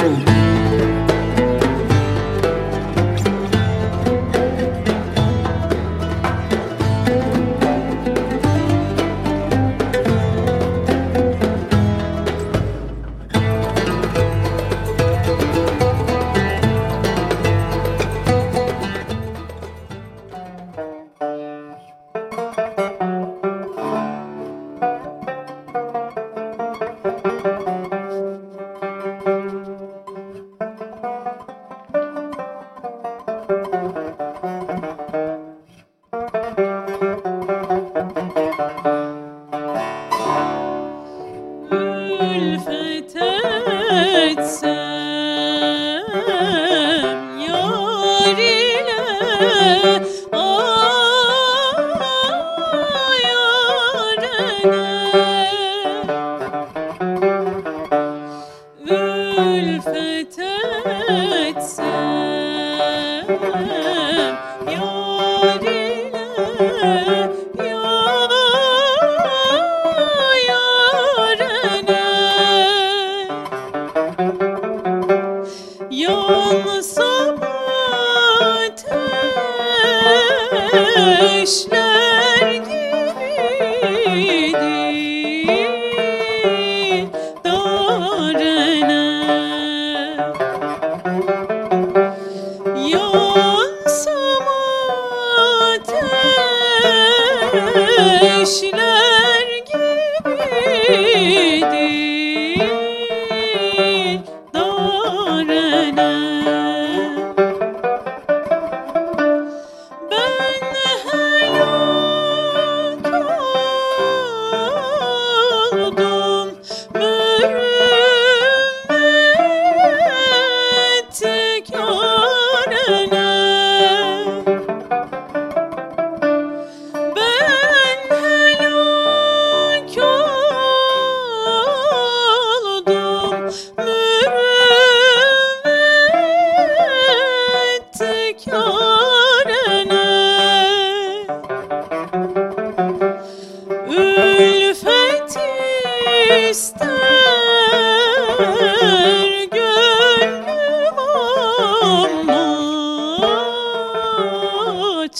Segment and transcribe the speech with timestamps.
[0.00, 0.49] aprender.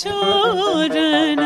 [0.02, 1.39] children.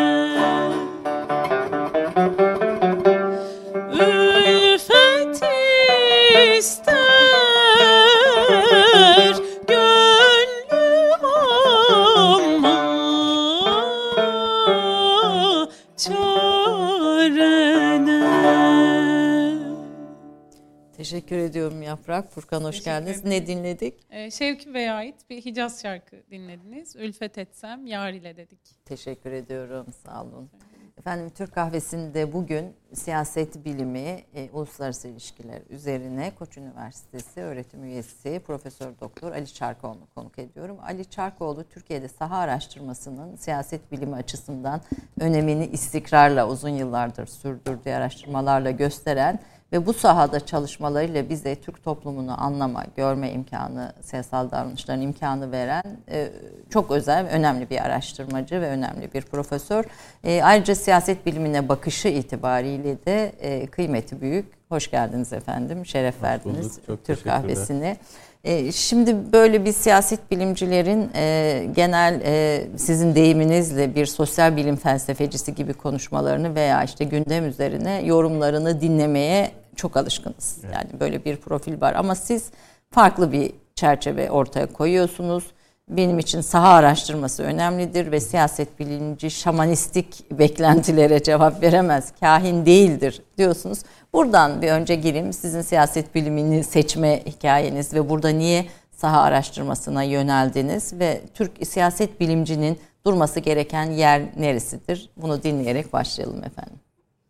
[22.04, 23.24] Furkan hoş geldiniz.
[23.24, 23.94] Ne dinledik?
[24.10, 26.96] Ee, Şevki Bey'e ait bir Hicaz şarkı dinlediniz.
[26.96, 28.60] Ülfet etsem yar ile dedik.
[28.84, 29.86] Teşekkür ediyorum.
[30.04, 30.50] Sağ olun.
[30.98, 38.92] Efendim Türk Kahvesi'nde bugün siyaset bilimi, e, uluslararası ilişkiler üzerine Koç Üniversitesi öğretim üyesi Profesör
[39.00, 40.76] Doktor Ali Çarkoğlu konuk ediyorum.
[40.82, 44.80] Ali Çarkoğlu Türkiye'de saha araştırmasının siyaset bilimi açısından
[45.20, 49.40] önemini istikrarla uzun yıllardır sürdürdüğü araştırmalarla gösteren
[49.72, 56.30] ve bu sahada çalışmalarıyla bize Türk toplumunu anlama, görme imkanı, siyasal davranışların imkanı veren e,
[56.70, 59.84] çok özel, önemli bir araştırmacı ve önemli bir profesör.
[60.24, 64.64] E, ayrıca siyaset bilimine bakışı itibariyle de e, kıymeti büyük.
[64.68, 67.96] Hoş geldiniz efendim, şeref verdiniz Türk kahvesini.
[68.44, 75.54] E, şimdi böyle bir siyaset bilimcilerin e, genel e, sizin deyiminizle bir sosyal bilim felsefecisi
[75.54, 80.58] gibi konuşmalarını veya işte gündem üzerine yorumlarını dinlemeye çok alışkınız.
[80.64, 80.74] Evet.
[80.74, 82.50] Yani böyle bir profil var ama siz
[82.90, 85.44] farklı bir çerçeve ortaya koyuyorsunuz.
[85.88, 92.12] Benim için saha araştırması önemlidir ve siyaset bilinci şamanistik beklentilere cevap veremez.
[92.20, 93.78] Kahin değildir diyorsunuz.
[94.14, 95.32] Buradan bir önce gireyim.
[95.32, 102.78] Sizin siyaset bilimini seçme hikayeniz ve burada niye saha araştırmasına yöneldiniz ve Türk siyaset bilimcinin
[103.06, 105.10] durması gereken yer neresidir?
[105.16, 106.80] Bunu dinleyerek başlayalım efendim.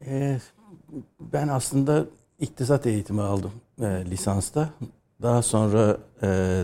[0.06, 0.38] Ee,
[1.20, 2.04] ben aslında
[2.40, 4.68] iktisat eğitimi aldım e, lisansta.
[5.22, 6.62] Daha sonra e,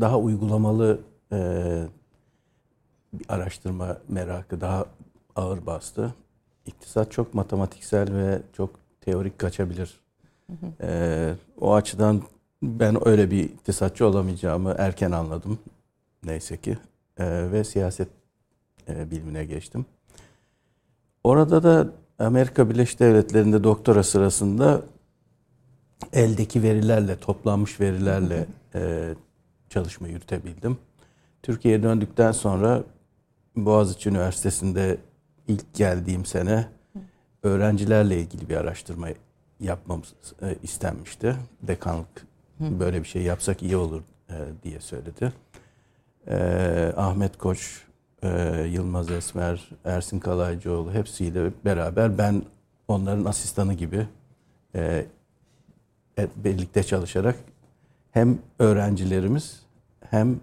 [0.00, 1.00] daha uygulamalı
[1.32, 1.38] e,
[3.12, 4.84] bir araştırma merakı daha
[5.36, 6.14] ağır bastı.
[6.66, 8.70] İktisat çok matematiksel ve çok
[9.00, 10.00] teorik kaçabilir.
[10.80, 12.22] E, o açıdan
[12.62, 15.58] ben öyle bir iktisatçı olamayacağımı erken anladım.
[16.24, 16.78] Neyse ki.
[17.18, 18.08] E, ve siyaset
[18.88, 19.86] e, bilimine geçtim.
[21.24, 24.82] Orada da Amerika Birleşik Devletleri'nde doktora sırasında
[26.12, 29.14] eldeki verilerle, toplanmış verilerle e,
[29.68, 30.78] çalışma yürütebildim.
[31.42, 32.82] Türkiye'ye döndükten sonra
[33.56, 34.98] Boğaziçi Üniversitesi'nde
[35.48, 36.66] ilk geldiğim sene
[37.42, 39.08] öğrencilerle ilgili bir araştırma
[39.60, 41.36] yapmamız e, istenmişti.
[41.62, 42.26] Dekanlık
[42.60, 45.32] böyle bir şey yapsak iyi olur e, diye söyledi.
[46.26, 46.36] E,
[46.96, 47.84] Ahmet Koç,
[48.68, 52.42] Yılmaz Esmer, Ersin Kalaycıoğlu hepsiyle beraber ben
[52.88, 54.06] onların asistanı gibi
[56.36, 57.36] birlikte çalışarak
[58.10, 59.60] hem öğrencilerimiz
[60.10, 60.40] hem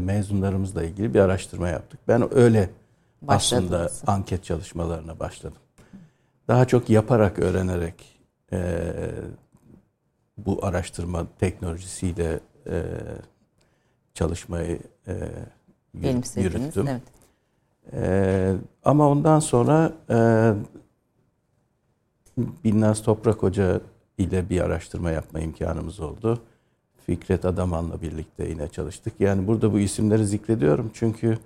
[0.00, 2.00] mezunlarımızla ilgili bir araştırma yaptık.
[2.08, 2.70] Ben öyle
[3.28, 5.58] aslında anket çalışmalarına başladım.
[6.48, 8.20] Daha çok yaparak, öğrenerek
[8.52, 8.92] e,
[10.38, 12.82] bu araştırma teknolojisiyle e,
[14.14, 15.14] çalışmayı e,
[16.36, 16.88] yürüttüm.
[16.88, 17.02] Evet.
[17.92, 18.54] E,
[18.84, 20.52] ama ondan sonra e,
[22.38, 23.80] Binnaz Toprak Hoca
[24.18, 26.42] ile bir araştırma yapma imkanımız oldu.
[27.06, 29.20] Fikret Adaman'la birlikte yine çalıştık.
[29.20, 31.38] Yani burada bu isimleri zikrediyorum çünkü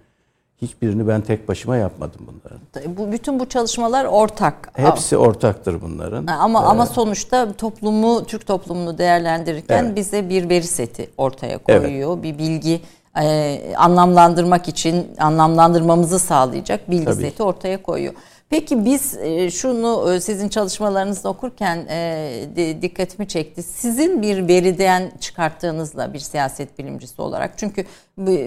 [0.62, 2.96] hiçbirini ben tek başıma yapmadım bunların.
[2.96, 4.70] Bu bütün bu çalışmalar ortak.
[4.75, 6.26] Hepsi ortaktır bunların.
[6.26, 9.96] Ama ee, ama sonuçta toplumu, Türk toplumunu değerlendirirken evet.
[9.96, 12.12] bize bir veri seti ortaya koyuyor.
[12.14, 12.22] Evet.
[12.22, 12.81] Bir bilgi
[13.20, 17.22] e, anlamlandırmak için anlamlandırmamızı sağlayacak bilgi Tabii.
[17.22, 18.14] seti ortaya koyuyor.
[18.50, 23.62] Peki biz e, şunu e, sizin çalışmalarınızda okurken e, dikkatimi çekti.
[23.62, 27.85] Sizin bir veriden çıkarttığınızla bir siyaset bilimcisi olarak çünkü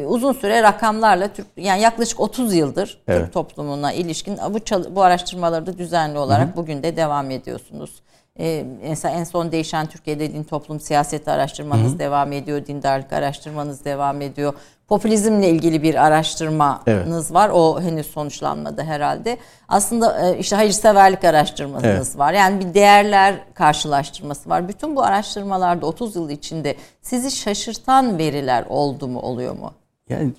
[0.07, 3.21] uzun süre rakamlarla Türk yani yaklaşık 30 yıldır evet.
[3.21, 4.59] Türk toplumuna ilişkin bu
[4.95, 6.55] bu araştırmaları da düzenli olarak hı hı.
[6.55, 8.01] bugün de devam ediyorsunuz.
[8.39, 11.99] Ee, mesela en son değişen Türkiye'de din toplum siyaseti araştırmanız hı hı.
[11.99, 14.53] devam ediyor, dindarlık araştırmanız devam ediyor
[14.91, 17.33] popülizmle ilgili bir araştırmanız evet.
[17.33, 17.49] var.
[17.53, 19.37] O henüz sonuçlanmadı herhalde.
[19.67, 22.17] Aslında e, işte hayırseverlik araştırmanız evet.
[22.17, 22.33] var.
[22.33, 24.67] Yani bir değerler karşılaştırması var.
[24.67, 29.73] Bütün bu araştırmalarda 30 yıl içinde sizi şaşırtan veriler oldu mu, oluyor mu?
[30.09, 30.31] Yani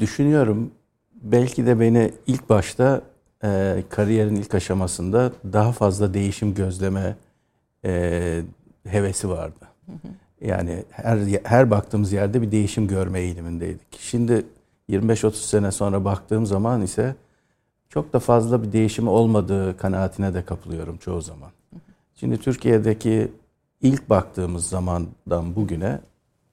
[0.00, 0.70] düşünüyorum
[1.14, 3.00] belki de beni ilk başta
[3.44, 7.16] e, kariyerin ilk aşamasında daha fazla değişim gözleme
[7.84, 8.42] e,
[8.88, 9.68] hevesi vardı.
[9.86, 10.25] Hı hı.
[10.40, 14.00] Yani her her baktığımız yerde bir değişim görme eğilimindeydik.
[14.00, 14.46] Şimdi
[14.90, 17.14] 25-30 sene sonra baktığım zaman ise
[17.88, 21.50] çok da fazla bir değişim olmadığı kanaatine de kapılıyorum çoğu zaman.
[22.14, 23.32] Şimdi Türkiye'deki
[23.82, 26.00] ilk baktığımız zamandan bugüne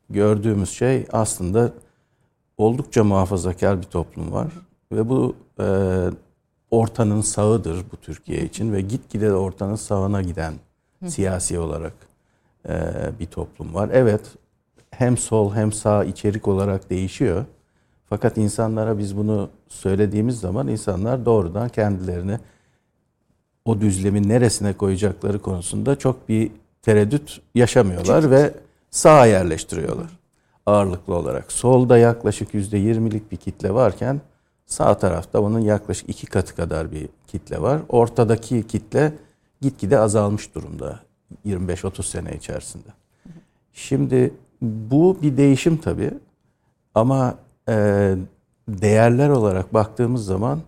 [0.09, 1.74] gördüğümüz şey aslında
[2.57, 4.47] oldukça muhafazakar bir toplum var
[4.91, 5.65] ve bu e,
[6.71, 10.53] ortanın sağıdır bu Türkiye için ve gitgide de ortanın sağına giden
[11.07, 11.94] siyasi olarak
[13.19, 13.89] bir toplum var.
[13.94, 14.21] Evet
[14.92, 17.45] hem sol hem sağ içerik olarak değişiyor.
[18.10, 22.39] Fakat insanlara biz bunu söylediğimiz zaman insanlar doğrudan kendilerini
[23.65, 26.51] o düzlemin neresine koyacakları konusunda çok bir
[26.81, 28.54] tereddüt yaşamıyorlar ve
[28.92, 30.24] sağa yerleştiriyorlar
[30.65, 31.51] ağırlıklı olarak.
[31.51, 34.21] Solda yaklaşık yüzde yirmilik bir kitle varken
[34.65, 37.81] sağ tarafta onun yaklaşık iki katı kadar bir kitle var.
[37.89, 39.13] Ortadaki kitle
[39.62, 41.00] gitgide azalmış durumda.
[41.45, 42.88] 25-30 sene içerisinde.
[43.74, 46.12] Şimdi bu bir değişim tabii
[46.95, 47.35] ama
[47.69, 48.15] e,
[48.68, 50.59] değerler olarak baktığımız zaman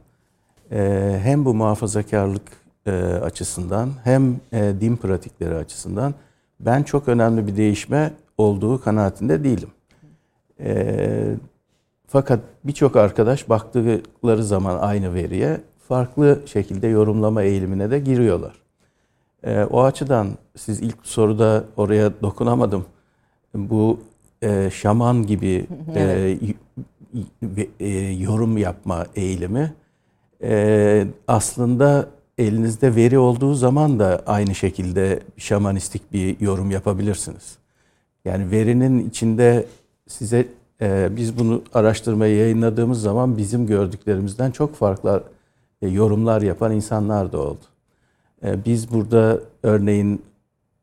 [0.72, 2.52] e, hem bu muhafazakarlık
[2.86, 6.14] e, açısından hem e, din pratikleri açısından
[6.60, 9.70] ben çok önemli bir değişme olduğu kanaatinde değilim.
[10.60, 11.36] E,
[12.08, 18.65] fakat birçok arkadaş baktıkları zaman aynı veriye farklı şekilde yorumlama eğilimine de giriyorlar.
[19.46, 22.86] E, o açıdan siz ilk soruda oraya dokunamadım.
[23.56, 24.00] Bu
[24.42, 26.38] e, şaman gibi e,
[27.80, 29.74] e, yorum yapma eğilimi
[30.44, 37.58] e, aslında elinizde veri olduğu zaman da aynı şekilde şamanistik bir yorum yapabilirsiniz.
[38.26, 39.66] Yani verinin içinde
[40.08, 40.48] size
[40.82, 45.24] e, biz bunu araştırmayı yayınladığımız zaman bizim gördüklerimizden çok farklı
[45.82, 47.66] e, yorumlar yapan insanlar da oldu.
[48.46, 50.22] E, biz burada örneğin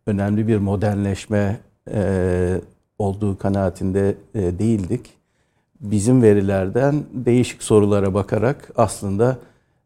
[0.07, 1.61] önemli bir modernleşme
[1.93, 2.61] e,
[2.99, 5.11] olduğu kanaatinde e, değildik.
[5.81, 9.39] Bizim verilerden değişik sorulara bakarak aslında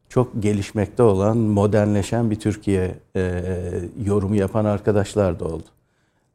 [0.08, 2.94] çok gelişmekte olan, modernleşen bir Türkiye
[4.04, 5.64] yorumu yapan arkadaşlar da oldu.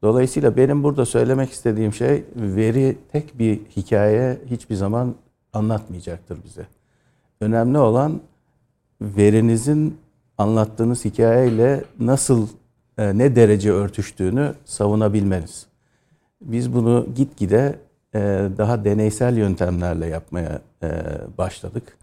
[0.01, 5.15] Dolayısıyla benim burada söylemek istediğim şey veri tek bir hikaye hiçbir zaman
[5.53, 6.65] anlatmayacaktır bize.
[7.41, 8.21] Önemli olan
[9.01, 9.97] verinizin
[10.41, 12.47] anlattığınız hikayeyle nasıl
[12.97, 15.65] e, ne derece örtüştüğünü savunabilmeniz.
[16.41, 17.79] Biz bunu gitgide
[18.15, 18.19] e,
[18.57, 20.89] daha deneysel yöntemlerle yapmaya e,
[21.37, 21.97] başladık.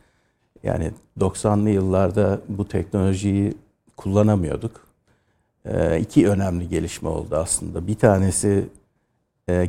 [0.63, 0.91] Yani
[1.21, 3.55] 90'lı yıllarda bu teknolojiyi
[3.97, 4.89] kullanamıyorduk.
[6.01, 7.87] iki önemli gelişme oldu aslında.
[7.87, 8.69] Bir tanesi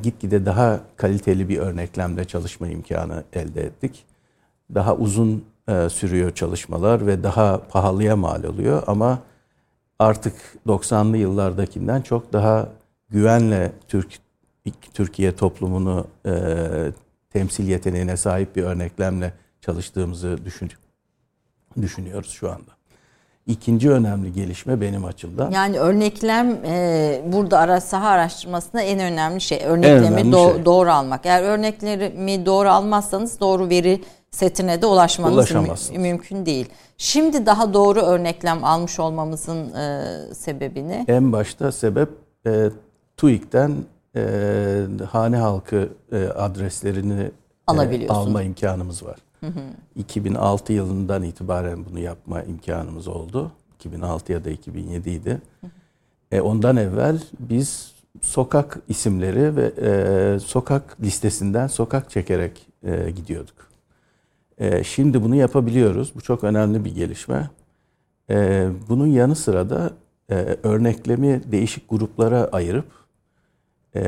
[0.03, 4.05] gitgide daha kaliteli bir örneklemde çalışma imkanı elde ettik.
[4.75, 9.19] Daha uzun e, sürüyor çalışmalar ve daha pahalıya mal oluyor ama
[9.99, 10.33] artık
[10.67, 12.69] 90'lı yıllardakinden çok daha
[13.09, 14.07] güvenle Türk
[14.93, 16.33] Türkiye toplumunu e,
[17.33, 20.71] temsil yeteneğine sahip bir örneklemle çalıştığımızı düşün,
[21.81, 22.71] düşünüyoruz şu anda.
[23.47, 25.51] İkinci önemli gelişme benim açımdan.
[25.51, 29.61] Yani örneklem e, burada ara saha araştırmasında en önemli şey.
[29.65, 30.65] Örneklemi önemli do- şey.
[30.65, 31.25] doğru almak.
[31.25, 35.35] Eğer örneklerimi doğru almazsanız doğru veri setine de ulaşmanız
[35.91, 36.69] mü- mümkün değil.
[36.97, 41.05] Şimdi daha doğru örneklem almış olmamızın e, sebebi ne?
[41.07, 42.09] En başta sebep
[42.47, 42.69] e,
[43.17, 43.75] TÜİK'ten
[44.15, 44.21] e,
[45.11, 47.31] hane halkı e, adreslerini e,
[48.09, 49.17] alma imkanımız var.
[49.95, 53.51] 2006 yılından itibaren bunu yapma imkanımız oldu.
[53.75, 55.41] 2006 ya da 2007 idi.
[56.31, 63.68] E, ondan evvel biz sokak isimleri ve e, sokak listesinden sokak çekerek e, gidiyorduk.
[64.59, 66.11] E, şimdi bunu yapabiliyoruz.
[66.15, 67.49] Bu çok önemli bir gelişme.
[68.29, 69.91] E, bunun yanı sıra da
[70.29, 72.85] e, örneklemi değişik gruplara ayırıp
[73.95, 74.03] e,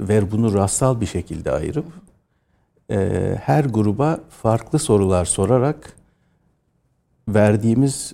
[0.00, 1.86] ve bunu rastsal bir şekilde ayırıp
[2.90, 5.96] e, her gruba farklı sorular sorarak
[7.28, 8.12] verdiğimiz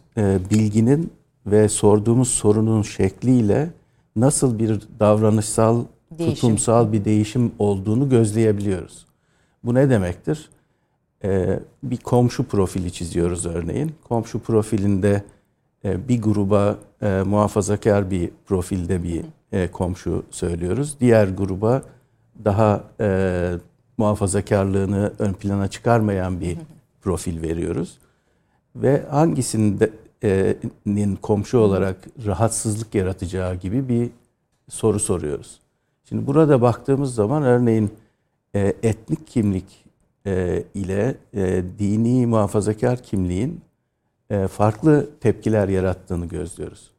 [0.50, 1.12] bilginin
[1.46, 3.70] ve sorduğumuz sorunun şekliyle
[4.16, 5.84] nasıl bir davranışsal,
[6.18, 6.34] Değişim.
[6.34, 9.06] tutumsal bir değişim olduğunu gözleyebiliyoruz.
[9.64, 10.50] Bu ne demektir?
[11.24, 13.92] E, bir komşu profili çiziyoruz örneğin.
[14.08, 15.22] Komşu profilinde
[15.84, 20.96] e, bir gruba e, muhafazakar bir profilde bir e, komşu söylüyoruz.
[21.00, 21.82] Diğer gruba
[22.44, 22.84] daha
[23.98, 26.58] muhafazakarlığını ön plana çıkarmayan bir
[27.00, 27.98] profil veriyoruz.
[28.76, 34.10] Ve hangisinin komşu olarak rahatsızlık yaratacağı gibi bir
[34.68, 35.60] soru soruyoruz.
[36.08, 37.90] Şimdi burada baktığımız zaman örneğin
[38.54, 39.81] etnik kimlik
[40.26, 43.60] e, ile e, dini muhafazakar kimliğin
[44.30, 46.90] e, farklı tepkiler yarattığını gözlüyoruz.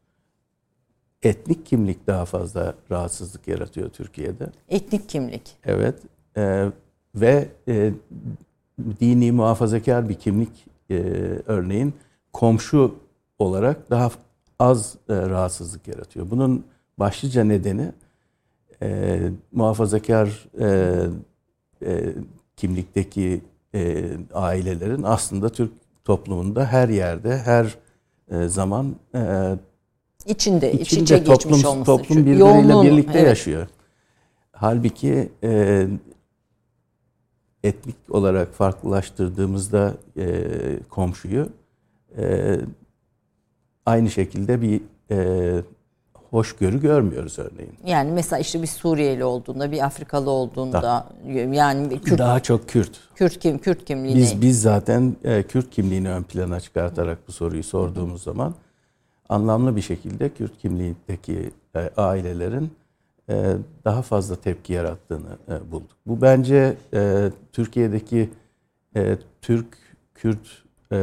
[1.22, 4.46] Etnik kimlik daha fazla rahatsızlık yaratıyor Türkiye'de.
[4.68, 5.56] Etnik kimlik.
[5.64, 5.94] Evet.
[6.36, 6.66] E,
[7.14, 7.92] ve e,
[9.00, 10.94] dini muhafazakar bir kimlik e,
[11.46, 11.94] örneğin
[12.32, 12.94] komşu
[13.38, 14.10] olarak daha
[14.58, 16.30] az e, rahatsızlık yaratıyor.
[16.30, 16.64] Bunun
[16.98, 17.92] başlıca nedeni
[18.82, 19.20] e,
[19.52, 20.98] muhafazakar e,
[21.82, 22.14] e,
[22.64, 23.40] kimlikteki
[23.74, 24.04] e,
[24.34, 25.72] ailelerin aslında Türk
[26.04, 27.78] toplumunda her yerde, her
[28.30, 29.52] e, zaman e,
[30.26, 31.84] İçinde, iç içinde içe geçmiş toplum, olması.
[31.84, 33.28] toplum birbiriyle birlikte evet.
[33.28, 33.66] yaşıyor.
[34.52, 35.86] Halbuki e,
[37.64, 40.44] etnik olarak farklılaştırdığımızda e,
[40.90, 41.48] komşuyu
[42.18, 42.56] e,
[43.86, 44.80] aynı şekilde bir
[45.10, 45.62] e,
[46.34, 47.72] hoşgörü görmüyoruz örneğin.
[47.86, 51.06] Yani mesela işte bir Suriyeli olduğunda, bir Afrikalı olduğunda,
[51.52, 53.00] yani bir Kürt, Daha çok Kürt.
[53.14, 54.18] Kürt kim, Kürt kimliğine.
[54.18, 58.54] Biz biz zaten e, Kürt kimliğini ön plana çıkartarak bu soruyu sorduğumuz zaman
[59.28, 62.70] anlamlı bir şekilde Kürt kimliğindeki e, ailelerin
[63.30, 65.96] e, daha fazla tepki yarattığını e, bulduk.
[66.06, 68.30] Bu bence e, Türkiye'deki
[68.96, 70.62] e, Türk-Kürt
[70.92, 70.98] e,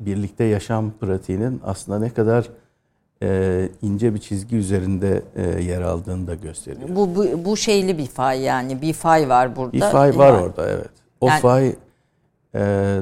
[0.00, 2.48] birlikte yaşam pratiğinin aslında ne kadar
[3.24, 6.88] e, ince bir çizgi üzerinde e, yer aldığını da gösteriyor.
[6.88, 9.72] Bu, bu, bu şeyli bir fay yani bir fay var burada.
[9.72, 10.90] Bir fay var orada evet.
[11.20, 11.74] O Yani- fay
[12.54, 13.00] e,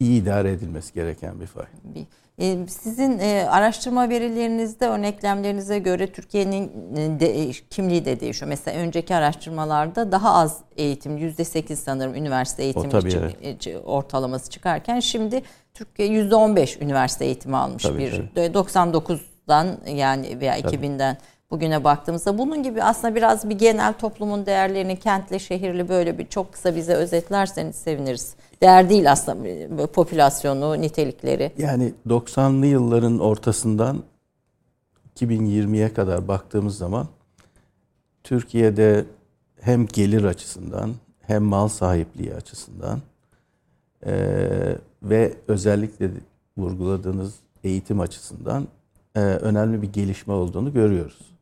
[0.00, 1.64] iyi idare edilmesi gereken bir fay.
[1.84, 2.06] Bir-
[2.38, 8.48] e, Sizin e, araştırma verilerinizde örneklemlerinize göre Türkiye'nin e, de, kimliği de değişiyor.
[8.48, 15.00] Mesela önceki araştırmalarda daha az eğitim, %8 sanırım üniversite eğitimi tabii, çık- e, ortalaması çıkarken
[15.00, 15.42] şimdi
[15.74, 18.10] Türkiye %15 üniversite eğitimi almış Tabii, bir.
[18.34, 18.58] tabii.
[18.58, 21.16] 99'dan yani veya 2000'den
[21.50, 26.52] bugüne baktığımızda bunun gibi aslında biraz bir genel toplumun değerlerini kentli şehirli böyle bir çok
[26.52, 28.34] kısa bize özetlerseniz seviniriz.
[28.62, 31.52] Değer değil aslında popülasyonu, nitelikleri.
[31.58, 34.02] Yani 90'lı yılların ortasından
[35.16, 37.08] 2020'ye kadar baktığımız zaman
[38.24, 39.04] Türkiye'de
[39.60, 43.00] hem gelir açısından hem mal sahipliği açısından
[44.06, 46.10] eee, ve özellikle
[46.58, 47.34] vurguladığınız
[47.64, 48.68] eğitim açısından
[49.16, 51.34] eee, önemli bir gelişme olduğunu görüyoruz.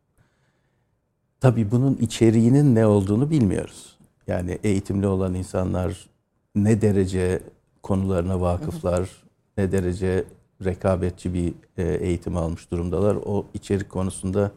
[1.40, 3.98] Tabii bunun içeriğinin ne olduğunu bilmiyoruz.
[4.26, 6.06] Yani eğitimli olan insanlar
[6.54, 7.42] ne derece
[7.82, 9.10] konularına vakıflar,
[9.58, 10.24] ne derece
[10.64, 13.16] rekabetçi bir e, eğitim almış durumdalar.
[13.24, 14.50] O içerik konusunda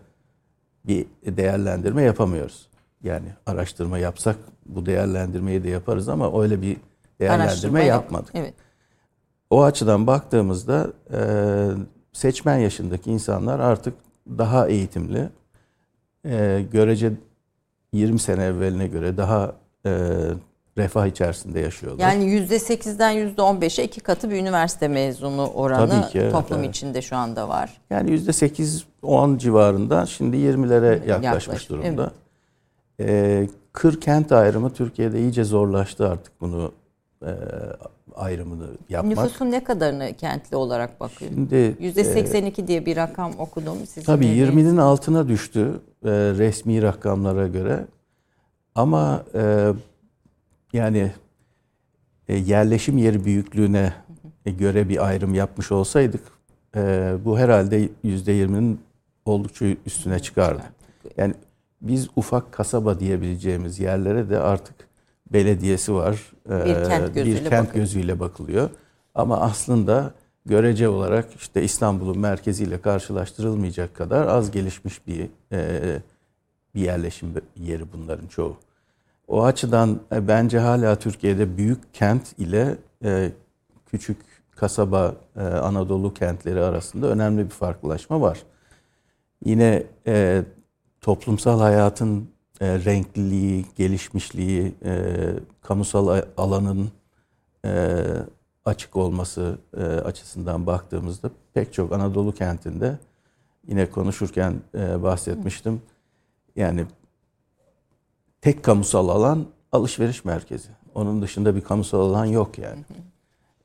[0.88, 2.68] bir değerlendirme yapamıyoruz.
[3.04, 4.36] Yani araştırma yapsak
[4.66, 6.78] bu değerlendirmeyi de yaparız ama öyle bir
[7.20, 8.32] değerlendirme Araştırma yapmadık.
[8.34, 8.54] Evet.
[9.50, 11.20] O açıdan baktığımızda e,
[12.14, 13.94] seçmen yaşındaki insanlar artık
[14.28, 15.30] daha eğitimli.
[16.26, 17.12] E, görece
[17.94, 19.92] 20 sene evveline göre daha e,
[20.78, 22.04] refah içerisinde yaşıyorlar.
[22.04, 26.70] Yani %8'den %15'e iki katı bir üniversite mezunu oranı Tabii ki, evet, toplum evet.
[26.70, 27.82] içinde şu anda var.
[27.90, 32.12] Yani %8-10 civarında şimdi 20'lere yaklaşmış Yaklaşmış, durumda.
[33.00, 36.72] Ee, kır kent ayrımı Türkiye'de iyice zorlaştı artık bunu
[37.26, 37.32] e,
[38.16, 39.18] ayrımını yapmak.
[39.18, 41.32] Nüfusun ne kadarını kentli olarak bakıyor?
[41.32, 43.78] Şimdi e, %82 diye bir rakam okudum.
[43.86, 44.50] Sizin tabii dediğiniz.
[44.50, 47.86] 20'nin altına düştü e, resmi rakamlara göre.
[48.76, 49.74] Ama e,
[50.74, 51.12] yani
[52.28, 53.94] e, yerleşim yeri büyüklüğüne
[54.46, 56.22] e, göre bir ayrım yapmış olsaydık
[56.76, 58.80] e, bu herhalde %20'nin
[59.26, 60.64] oldukça üstüne çıkardı.
[61.18, 61.34] Yani
[61.82, 64.76] biz ufak kasaba diyebileceğimiz yerlere de artık
[65.34, 66.32] belediyesi var.
[66.50, 67.84] Bir kent gözüyle bir kent bakıyor.
[67.84, 68.70] gözüyle bakılıyor.
[69.16, 70.14] Ama aslında
[70.46, 76.02] görece olarak işte İstanbul'un merkeziyle karşılaştırılmayacak kadar az gelişmiş bir e,
[76.76, 78.58] bir yerleşim yeri bunların çoğu.
[79.28, 83.32] O açıdan e, bence hala Türkiye'de büyük kent ile e,
[83.86, 84.18] küçük
[84.56, 85.16] kasaba
[85.62, 88.44] Anadolu kentleri arasında önemli bir farklılaşma var.
[89.46, 89.84] Yine
[91.02, 92.30] toplumsal hayatın
[92.62, 95.16] e, renkliliği, gelişmişliği, e,
[95.62, 96.92] kamusal alanın
[97.66, 98.04] e,
[98.66, 102.98] açık olması e, açısından baktığımızda pek çok Anadolu kentinde
[103.68, 105.82] yine konuşurken e, bahsetmiştim.
[106.56, 106.86] Yani
[108.42, 110.70] tek kamusal alan alışveriş merkezi.
[110.96, 112.82] Onun dışında bir kamusal alan yok yani.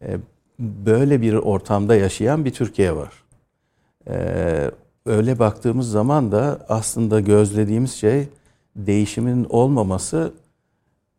[0.03, 0.19] E,
[0.59, 3.13] böyle bir ortamda yaşayan bir Türkiye var.
[4.09, 4.71] E,
[5.07, 8.29] öyle baktığımız zaman da aslında gözlediğimiz şey
[8.77, 10.33] değişimin olmaması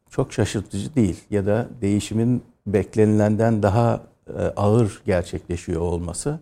[0.10, 6.40] çok şaşırtıcı değil ya da değişimin beklenilenden daha e, ağır gerçekleşiyor olması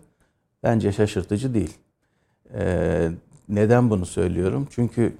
[0.62, 1.78] bence şaşırtıcı değil.
[2.54, 3.08] E,
[3.48, 4.68] neden bunu söylüyorum?
[4.70, 5.12] Çünkü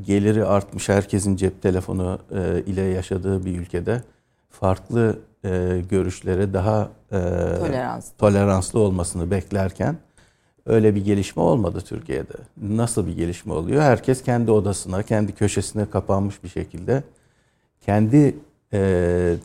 [0.00, 4.02] geliri artmış herkesin cep telefonu e, ile yaşadığı bir ülkede
[4.50, 5.18] farklı
[5.90, 7.18] görüşlere daha e,
[7.58, 8.10] Tolerans.
[8.18, 9.96] toleranslı olmasını beklerken
[10.66, 12.34] öyle bir gelişme olmadı Türkiye'de.
[12.62, 13.82] Nasıl bir gelişme oluyor?
[13.82, 17.02] Herkes kendi odasına, kendi köşesine kapanmış bir şekilde
[17.80, 18.36] kendi
[18.72, 19.36] e,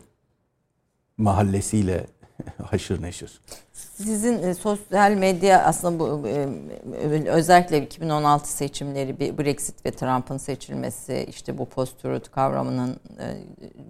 [1.17, 2.05] mahallesiyle
[2.69, 3.41] haşır neşir.
[3.73, 11.57] Sizin e, sosyal medya aslında bu e, özellikle 2016 seçimleri Brexit ve Trump'ın seçilmesi işte
[11.57, 13.25] bu post-truth kavramının e,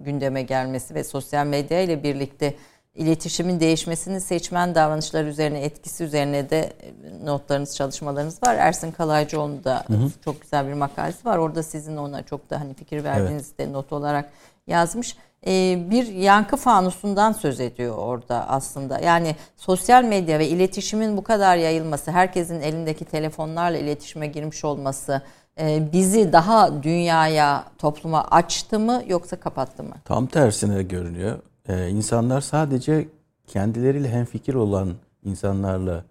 [0.04, 2.54] gündeme gelmesi ve sosyal medya ile birlikte
[3.00, 8.54] iletişimin değişmesinin seçmen davranışları üzerine etkisi üzerine de e, notlarınız çalışmalarınız var.
[8.54, 9.84] Ersin Kalaycıoğlu'nun da
[10.24, 11.38] çok güzel bir makalesi var.
[11.38, 14.30] Orada sizin ona çok da hani fikir verdiğiniz de not olarak
[14.66, 15.16] yazmış.
[15.46, 18.98] Ee, bir yankı fanusundan söz ediyor orada aslında.
[18.98, 25.22] Yani sosyal medya ve iletişimin bu kadar yayılması, herkesin elindeki telefonlarla iletişime girmiş olması
[25.60, 29.94] e, bizi daha dünyaya, topluma açtı mı yoksa kapattı mı?
[30.04, 31.38] Tam tersine görünüyor.
[31.70, 33.08] Ee, insanlar sadece
[33.46, 36.04] kendileriyle hemfikir olan insanlarla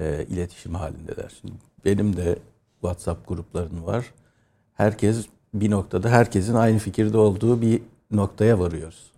[0.00, 1.32] e, iletişim halindeler.
[1.40, 1.54] Şimdi
[1.84, 2.38] benim de
[2.80, 4.12] WhatsApp gruplarım var.
[4.74, 9.10] Herkes bir noktada herkesin aynı fikirde olduğu bir noktaya varıyoruz.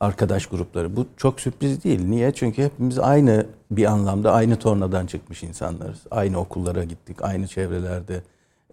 [0.00, 0.96] Arkadaş grupları.
[0.96, 2.04] Bu çok sürpriz değil.
[2.04, 2.32] Niye?
[2.32, 6.00] Çünkü hepimiz aynı bir anlamda aynı tornadan çıkmış insanlarız.
[6.10, 8.22] Aynı okullara gittik, aynı çevrelerde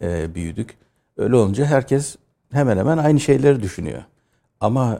[0.01, 0.77] e, büyüdük.
[1.17, 2.15] Öyle olunca herkes
[2.51, 4.03] hemen hemen aynı şeyleri düşünüyor.
[4.59, 4.99] Ama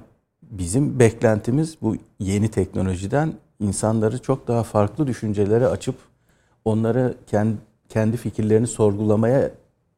[0.52, 5.96] bizim beklentimiz bu yeni teknolojiden insanları çok daha farklı düşüncelere açıp
[6.66, 7.58] onları kendi,
[7.90, 9.52] kendi fikirlerini sorgulamaya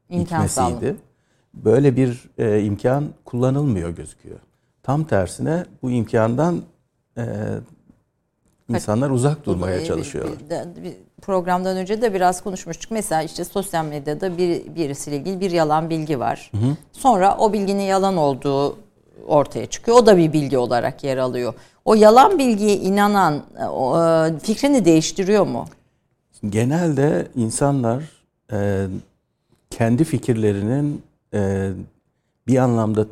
[0.10, 0.50] İmkan itmesiydi.
[0.50, 0.96] sağlamak.
[1.54, 4.40] Böyle bir e, imkan kullanılmıyor gözüküyor.
[4.84, 6.62] Tam tersine bu imkandan
[7.18, 7.24] e,
[8.70, 10.36] insanlar uzak durmaya çalışıyorlar.
[11.22, 12.92] programdan önce de biraz konuşmuştuk.
[12.92, 16.52] Mesela işte sosyal medyada bir birisiyle ilgili bir yalan bilgi var.
[16.92, 18.78] Sonra o bilginin yalan olduğu
[19.28, 19.98] ortaya çıkıyor.
[19.98, 21.54] O da bir bilgi olarak yer alıyor.
[21.86, 25.66] O yalan bilgiye inanan e, e, fikrini değiştiriyor mu?
[26.50, 28.04] Genelde insanlar
[28.52, 28.88] e,
[29.70, 31.04] kendi fikirlerinin
[32.48, 33.06] bir anlamda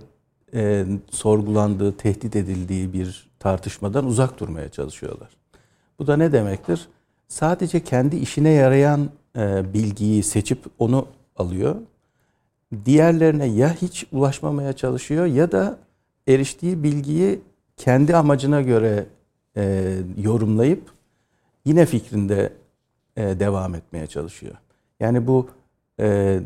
[1.11, 5.29] sorgulandığı, tehdit edildiği bir tartışmadan uzak durmaya çalışıyorlar.
[5.99, 6.87] Bu da ne demektir?
[7.27, 9.09] Sadece kendi işine yarayan
[9.73, 11.75] bilgiyi seçip onu alıyor.
[12.85, 15.77] Diğerlerine ya hiç ulaşmamaya çalışıyor ya da
[16.27, 17.39] eriştiği bilgiyi
[17.77, 19.05] kendi amacına göre
[19.57, 20.81] e, yorumlayıp
[21.65, 22.53] yine fikrinde
[23.17, 24.55] e, devam etmeye çalışıyor.
[24.99, 25.47] Yani bu
[25.99, 26.39] e,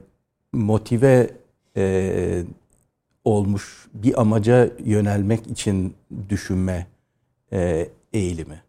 [0.53, 1.29] motive
[1.77, 2.43] e,
[3.23, 5.93] olmuş bir amaca yönelmek için
[6.29, 6.87] düşünme
[7.53, 8.61] e, eğilimi.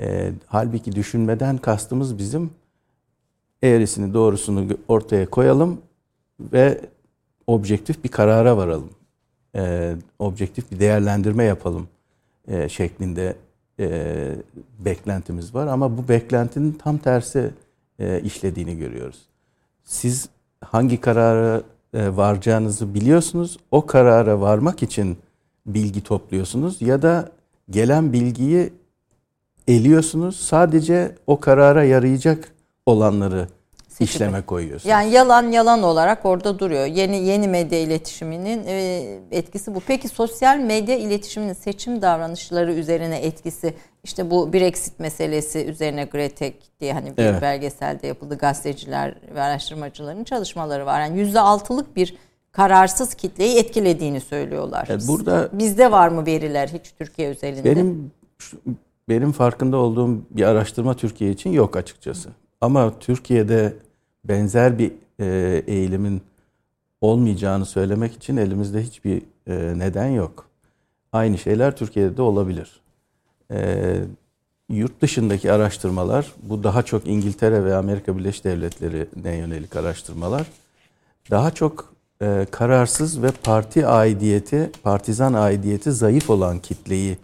[0.00, 2.50] E, halbuki düşünmeden kastımız bizim
[3.62, 5.80] eğrisini doğrusunu ortaya koyalım
[6.40, 6.80] ve
[7.46, 8.90] objektif bir karara varalım.
[9.54, 11.88] E, objektif bir değerlendirme yapalım
[12.48, 13.36] e, şeklinde
[13.80, 14.36] e,
[14.78, 15.66] beklentimiz var.
[15.66, 17.50] Ama bu beklentinin tam tersi
[17.98, 19.18] e, işlediğini görüyoruz.
[19.84, 20.28] Siz
[20.60, 21.62] hangi karara
[21.94, 23.58] e, varacağınızı biliyorsunuz.
[23.70, 25.18] O karara varmak için
[25.66, 27.30] bilgi topluyorsunuz ya da
[27.70, 28.72] gelen bilgiyi
[29.68, 30.36] eliyorsunuz.
[30.36, 32.52] Sadece o karara yarayacak
[32.86, 33.48] olanları
[33.94, 34.14] Seçimi.
[34.14, 34.90] işleme koyuyorsunuz.
[34.90, 36.86] Yani yalan yalan olarak orada duruyor.
[36.86, 39.80] Yeni yeni medya iletişiminin e, etkisi bu.
[39.86, 46.92] Peki sosyal medya iletişiminin seçim davranışları üzerine etkisi işte bu Brexit meselesi üzerine Gretek diye
[46.92, 47.42] hani bir evet.
[47.42, 51.00] belgeselde yapıldı gazeteciler ve araştırmacıların çalışmaları var.
[51.00, 52.16] Yani %6'lık bir
[52.52, 54.86] kararsız kitleyi etkilediğini söylüyorlar.
[54.90, 57.64] Evet, burada bizde var mı veriler hiç Türkiye özelinde?
[57.64, 58.10] Benim
[59.08, 62.30] benim farkında olduğum bir araştırma Türkiye için yok açıkçası.
[62.60, 63.72] Ama Türkiye'de
[64.24, 66.22] benzer bir e, eğilimin
[67.00, 70.48] olmayacağını söylemek için elimizde hiçbir e, neden yok.
[71.12, 72.80] Aynı şeyler Türkiye'de de olabilir.
[73.50, 73.96] E,
[74.68, 80.46] yurt dışındaki araştırmalar, bu daha çok İngiltere ve Amerika Birleşik Devletleri'ne yönelik araştırmalar,
[81.30, 87.18] daha çok e, kararsız ve parti aidiyeti, partizan aidiyeti zayıf olan kitleyi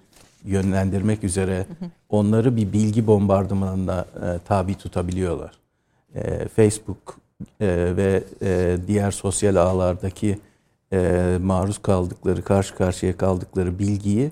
[0.45, 1.67] yönlendirmek üzere
[2.09, 5.60] onları bir bilgi bombardımanına e, tabi tutabiliyorlar.
[6.15, 7.21] E, Facebook
[7.61, 10.39] e, ve e, diğer sosyal ağlardaki
[10.93, 14.31] e, maruz kaldıkları, karşı karşıya kaldıkları bilgiyi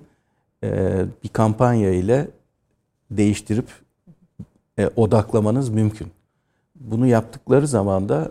[0.64, 2.28] e, bir kampanya ile
[3.10, 3.66] değiştirip
[4.78, 6.08] e, odaklamanız mümkün.
[6.74, 8.30] Bunu yaptıkları zaman da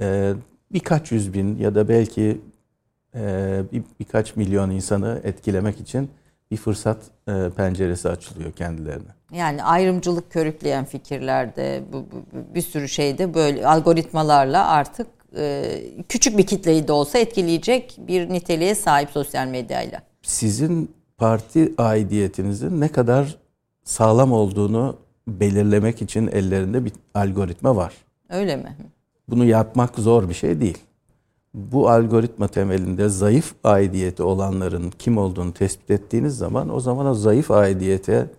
[0.00, 0.34] e,
[0.72, 2.40] birkaç yüz bin ya da belki
[3.14, 6.10] e, bir, birkaç milyon insanı etkilemek için
[6.50, 6.98] bir fırsat
[7.28, 9.17] e, penceresi açılıyor kendilerine.
[9.32, 16.46] Yani ayrımcılık körükleyen fikirlerde bu, bu, bir sürü şeyde böyle algoritmalarla artık e, küçük bir
[16.46, 20.02] kitleyi de olsa etkileyecek bir niteliğe sahip sosyal medyayla.
[20.22, 23.38] Sizin parti aidiyetinizin ne kadar
[23.84, 24.96] sağlam olduğunu
[25.28, 27.94] belirlemek için ellerinde bir algoritma var.
[28.28, 28.76] Öyle mi?
[29.28, 30.78] Bunu yapmak zor bir şey değil
[31.54, 37.50] bu algoritma temelinde zayıf aidiyeti olanların kim olduğunu tespit ettiğiniz zaman o zaman o zayıf
[37.50, 38.30] aidiyete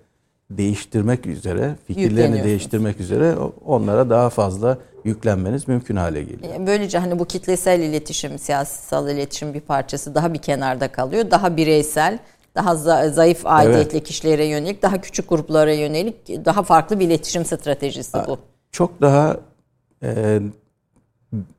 [0.49, 3.35] değiştirmek üzere, fikirlerini değiştirmek üzere
[3.65, 6.53] onlara daha fazla yüklenmeniz mümkün hale geliyor.
[6.67, 11.31] Böylece hani bu kitlesel iletişim, siyasal iletişim bir parçası daha bir kenarda kalıyor.
[11.31, 12.19] Daha bireysel,
[12.55, 12.75] daha
[13.09, 14.07] zayıf aidiyetli evet.
[14.07, 18.37] kişilere yönelik, daha küçük gruplara yönelik daha farklı bir iletişim stratejisi bu.
[18.71, 19.37] Çok daha
[20.03, 20.39] e,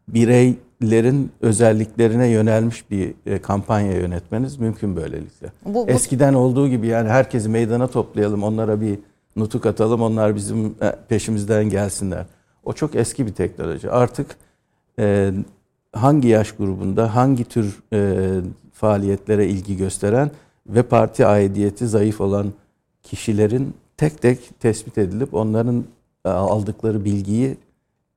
[0.08, 5.52] birey lerin özelliklerine yönelmiş bir e, kampanya yönetmeniz mümkün böylelikle.
[5.64, 5.90] Bu, bu...
[5.90, 8.98] Eskiden olduğu gibi yani herkesi meydana toplayalım, onlara bir
[9.36, 12.26] nutuk atalım, onlar bizim e, peşimizden gelsinler.
[12.64, 13.90] O çok eski bir teknoloji.
[13.90, 14.36] Artık
[14.98, 15.32] e,
[15.92, 18.28] hangi yaş grubunda, hangi tür e,
[18.72, 20.30] faaliyetlere ilgi gösteren
[20.66, 22.52] ve parti aidiyeti zayıf olan
[23.02, 25.84] kişilerin tek tek tespit edilip onların
[26.24, 27.56] e, aldıkları bilgiyi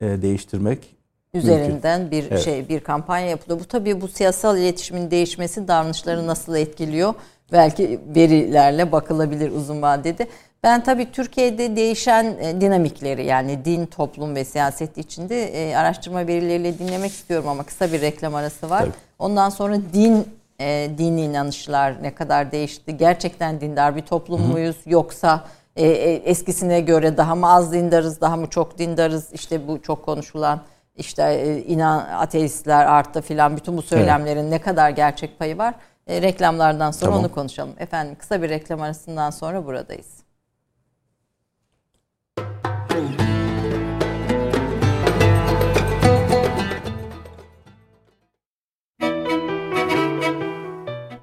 [0.00, 0.94] değiştirmek
[1.34, 2.18] üzerinden Mümkün.
[2.18, 2.44] bir evet.
[2.44, 3.60] şey bir kampanya yapılıyor.
[3.60, 7.14] Bu tabii bu siyasal iletişimin değişmesi davranışları nasıl etkiliyor?
[7.52, 10.28] Belki verilerle bakılabilir uzun vadede.
[10.62, 16.78] Ben tabii Türkiye'de değişen e, dinamikleri yani din, toplum ve siyaset içinde e, araştırma verileriyle
[16.78, 18.80] dinlemek istiyorum ama kısa bir reklam arası var.
[18.80, 18.92] Tabii.
[19.18, 20.28] Ondan sonra din
[20.60, 22.96] e, dini inanışlar ne kadar değişti?
[22.96, 24.52] Gerçekten dindar bir toplum Hı-hı.
[24.52, 25.44] muyuz yoksa
[25.76, 29.32] e, e, eskisine göre daha mı az dindarız, daha mı çok dindarız?
[29.32, 30.60] İşte bu çok konuşulan
[30.96, 34.50] işte e, inan ateistler arttı filan bütün bu söylemlerin evet.
[34.50, 35.74] ne kadar gerçek payı var.
[36.06, 37.24] E, reklamlardan sonra tamam.
[37.24, 37.74] onu konuşalım.
[37.78, 40.24] Efendim kısa bir reklam arasından sonra buradayız.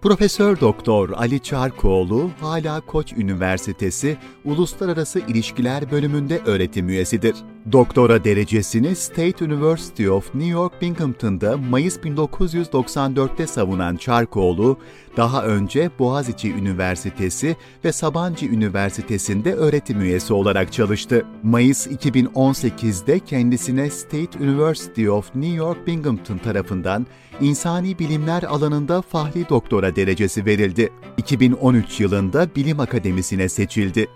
[0.01, 7.35] Profesör Doktor Ali Çarkoğlu hala Koç Üniversitesi Uluslararası İlişkiler bölümünde öğretim üyesidir.
[7.71, 14.77] Doktora derecesini State University of New York Binghamton'da Mayıs 1994'te savunan Çarkoğlu,
[15.17, 21.25] daha önce Boğaziçi Üniversitesi ve Sabancı Üniversitesi'nde öğretim üyesi olarak çalıştı.
[21.43, 27.07] Mayıs 2018'de kendisine State University of New York Binghamton tarafından
[27.41, 30.89] insani bilimler alanında fahri doktora derecesi verildi.
[31.17, 34.07] 2013 yılında Bilim Akademisi'ne seçildi.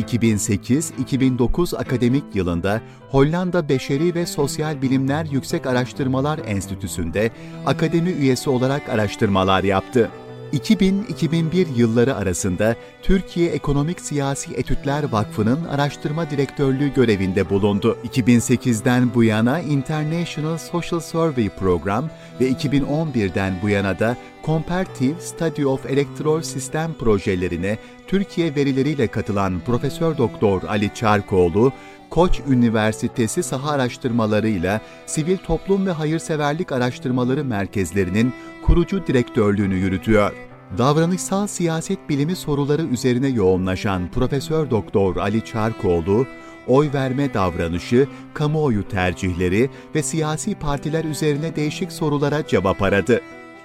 [0.00, 7.30] 2008-2009 akademik yılında Hollanda Beşeri ve Sosyal Bilimler Yüksek Araştırmalar Enstitüsü'nde
[7.66, 10.10] akademi üyesi olarak araştırmalar yaptı.
[10.52, 17.98] 2000-2001 yılları arasında Türkiye Ekonomik Siyasi Etütler Vakfı'nın araştırma direktörlüğü görevinde bulundu.
[18.04, 22.10] 2008'den bu yana International Social Survey Program
[22.40, 30.18] ve 2011'den bu yana da Comparative Study of Electoral System projelerine Türkiye verileriyle katılan Profesör
[30.18, 31.72] Doktor Ali Çarkoğlu,
[32.10, 40.32] Koç Üniversitesi Saha Araştırmalarıyla Sivil Toplum ve Hayırseverlik Araştırmaları Merkezlerinin kurucu direktörlüğünü yürütüyor.
[40.78, 46.26] Davranışsal siyaset bilimi soruları üzerine yoğunlaşan Profesör Doktor Ali Çarkoğlu,
[46.66, 53.20] oy verme davranışı, kamuoyu tercihleri ve siyasi partiler üzerine değişik sorulara cevap aradı.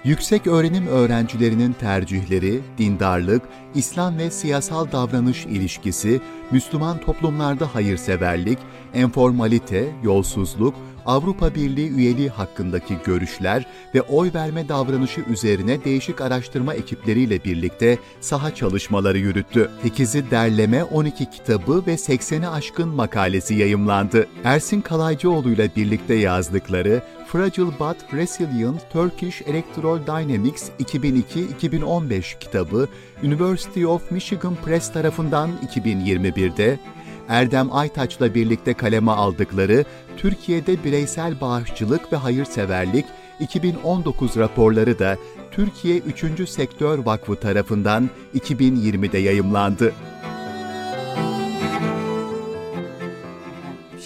[0.06, 3.42] Yüksek öğrenim öğrencilerinin tercihleri, dindarlık,
[3.74, 8.58] İslam ve siyasal davranış ilişkisi, Müslüman toplumlarda hayırseverlik,
[8.94, 10.74] enformalite, yolsuzluk,
[11.06, 18.54] Avrupa Birliği üyeliği hakkındaki görüşler ve oy verme davranışı üzerine değişik araştırma ekipleriyle birlikte saha
[18.54, 19.70] çalışmaları yürüttü.
[19.84, 24.26] 8'i derleme 12 kitabı ve 80'i aşkın makalesi yayımlandı.
[24.44, 32.88] Ersin Kalaycıoğlu ile birlikte yazdıkları Fragile But Resilient Turkish Electoral Dynamics 2002-2015 kitabı
[33.22, 36.78] University of Michigan Press tarafından 2021'de
[37.28, 39.84] Erdem Aytaç'la birlikte kaleme aldıkları
[40.16, 43.06] Türkiye'de Bireysel Bağışçılık ve Hayırseverlik
[43.40, 45.16] 2019 raporları da
[45.50, 46.48] Türkiye 3.
[46.48, 49.92] Sektör Vakfı tarafından 2020'de yayımlandı.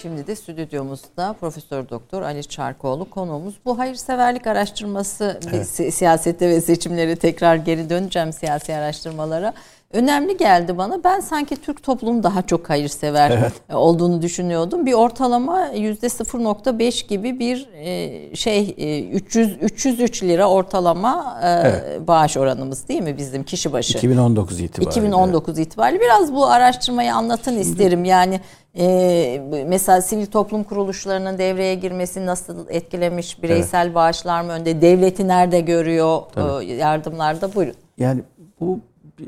[0.01, 3.55] Şimdi de stüdyomuzda Profesör Doktor Ali Çarkoğlu konuğumuz.
[3.65, 5.67] Bu hayırseverlik araştırması evet.
[5.67, 9.53] si- siyasette ve seçimleri tekrar geri döneceğim siyasi araştırmalara.
[9.93, 11.03] Önemli geldi bana.
[11.03, 13.53] Ben sanki Türk toplumu daha çok hayırsever evet.
[13.73, 14.85] olduğunu düşünüyordum.
[14.85, 18.75] Bir ortalama yüzde 0.5 gibi bir e, şey
[19.13, 22.07] 300 e, 303 lira ortalama e, evet.
[22.07, 23.97] bağış oranımız değil mi bizim kişi başı?
[23.97, 24.91] 2019 itibariyle.
[24.91, 26.01] 2019 itibariyle.
[26.01, 28.05] Biraz bu araştırmayı anlatın Şimdi, isterim.
[28.05, 28.39] Yani
[28.77, 33.43] ee, mesela sivil toplum kuruluşlarının devreye girmesi nasıl etkilemiş?
[33.43, 33.95] Bireysel evet.
[33.95, 34.81] bağışlar mı önde?
[34.81, 36.65] Devleti nerede görüyor Tabii.
[36.65, 37.55] yardımlarda?
[37.55, 37.75] Buyurun.
[37.97, 38.21] Yani
[38.59, 38.79] bu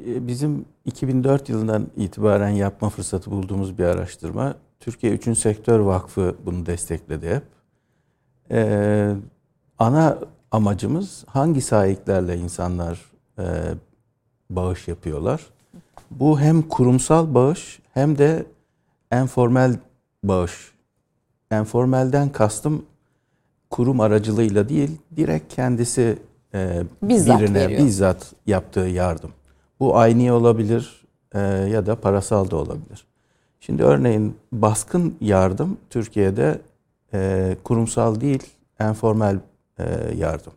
[0.06, 4.56] bizim 2004 yılından itibaren yapma fırsatı bulduğumuz bir araştırma.
[4.80, 7.44] Türkiye Üçün Sektör Vakfı bunu destekledi hep.
[8.52, 9.16] Ee,
[9.80, 10.18] ana
[10.52, 13.02] amacımız hangi sahiplerle insanlar
[13.40, 13.46] e,
[14.50, 15.42] bağış yapıyorlar.
[16.12, 18.46] Bu hem kurumsal bağış hem de
[19.12, 19.76] enformel
[20.24, 20.74] bağış.
[21.52, 22.86] Enformelden kastım
[23.70, 26.18] kurum aracılığıyla değil, direkt kendisi
[26.54, 27.86] e, bizzat birine veriyor.
[27.86, 29.32] bizzat yaptığı yardım.
[29.84, 33.06] Bu aynı olabilir e, ya da parasal da olabilir.
[33.60, 36.62] Şimdi örneğin baskın yardım Türkiye'de
[37.14, 38.44] e, kurumsal değil,
[38.80, 39.38] enformel
[39.80, 39.84] e,
[40.18, 40.54] yardım.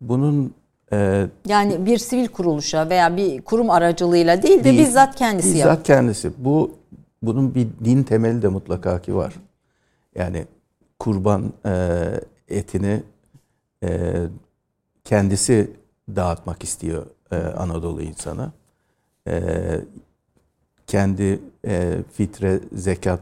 [0.00, 0.54] Bunun
[0.92, 5.58] e, yani bir sivil kuruluşa veya bir kurum aracılığıyla değil de değil, bizzat kendisi bizzat
[5.58, 5.74] yapıyor.
[5.74, 6.32] Bizzat kendisi.
[6.38, 6.70] Bu
[7.22, 9.34] bunun bir din temeli de mutlaka ki var.
[10.14, 10.44] Yani
[10.98, 11.96] kurban e,
[12.48, 13.02] etini
[13.84, 14.12] e,
[15.04, 15.70] kendisi
[16.16, 18.52] dağıtmak istiyor e, Anadolu insanı.
[19.28, 19.40] E,
[20.86, 23.20] kendi e, fitre, zekat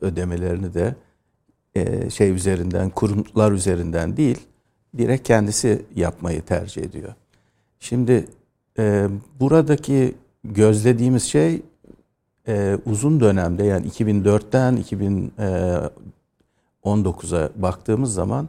[0.00, 0.94] ödemelerini de
[2.10, 4.38] şey üzerinden, kurumlar üzerinden değil,
[4.98, 7.14] direkt kendisi yapmayı tercih ediyor.
[7.80, 8.26] Şimdi
[9.40, 11.62] buradaki gözlediğimiz şey
[12.86, 14.84] uzun dönemde yani 2004'ten
[16.82, 18.48] 2019'a baktığımız zaman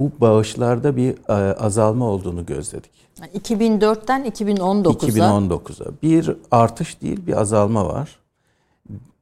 [0.00, 2.90] bu bağışlarda bir e, azalma olduğunu gözledik.
[3.34, 8.18] 2004'ten 2019'a 2019'a bir artış değil bir azalma var.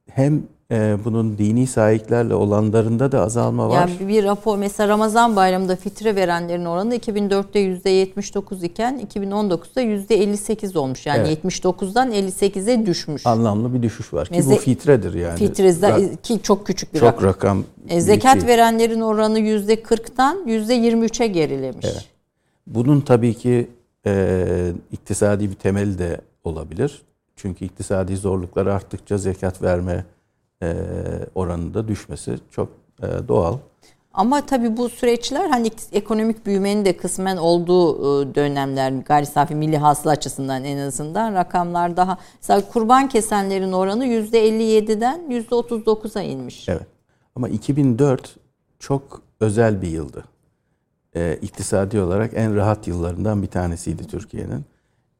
[0.07, 3.75] Hem e, bunun dini sahiplerle olanlarında da azalma var.
[3.75, 11.05] Yani bir rapor mesela Ramazan bayramında fitre verenlerin oranı 2004'te %79 iken 2019'da %58 olmuş.
[11.05, 11.45] Yani evet.
[11.45, 13.25] 79'dan 58'e düşmüş.
[13.25, 15.37] Anlamlı bir düşüş var ki Meze, bu fitredir yani.
[15.37, 17.27] Fitre ki çok küçük bir çok rakam.
[17.27, 18.47] rakam e, zekat değil.
[18.47, 21.85] verenlerin oranı %40'tan %23'e gerilemiş.
[21.85, 22.05] Evet.
[22.67, 23.67] Bunun tabii ki
[24.05, 27.01] e, iktisadi bir temeli de olabilir.
[27.35, 30.05] Çünkü iktisadi zorluklar arttıkça zekat verme
[31.35, 32.69] oranında düşmesi çok
[33.03, 33.57] e, doğal.
[34.13, 39.77] Ama tabii bu süreçler hani ekonomik büyümenin de kısmen olduğu e, dönemler gayri safi milli
[39.77, 46.69] hasıla açısından en azından rakamlar daha mesela kurban kesenlerin oranı %57'den %39'a inmiş.
[46.69, 46.87] Evet.
[47.35, 48.35] Ama 2004
[48.79, 50.23] çok özel bir yıldı.
[51.15, 54.65] Ee, iktisadi olarak en rahat yıllarından bir tanesiydi Türkiye'nin.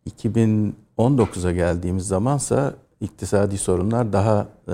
[0.09, 4.73] 2019'a geldiğimiz zamansa iktisadi sorunlar daha e,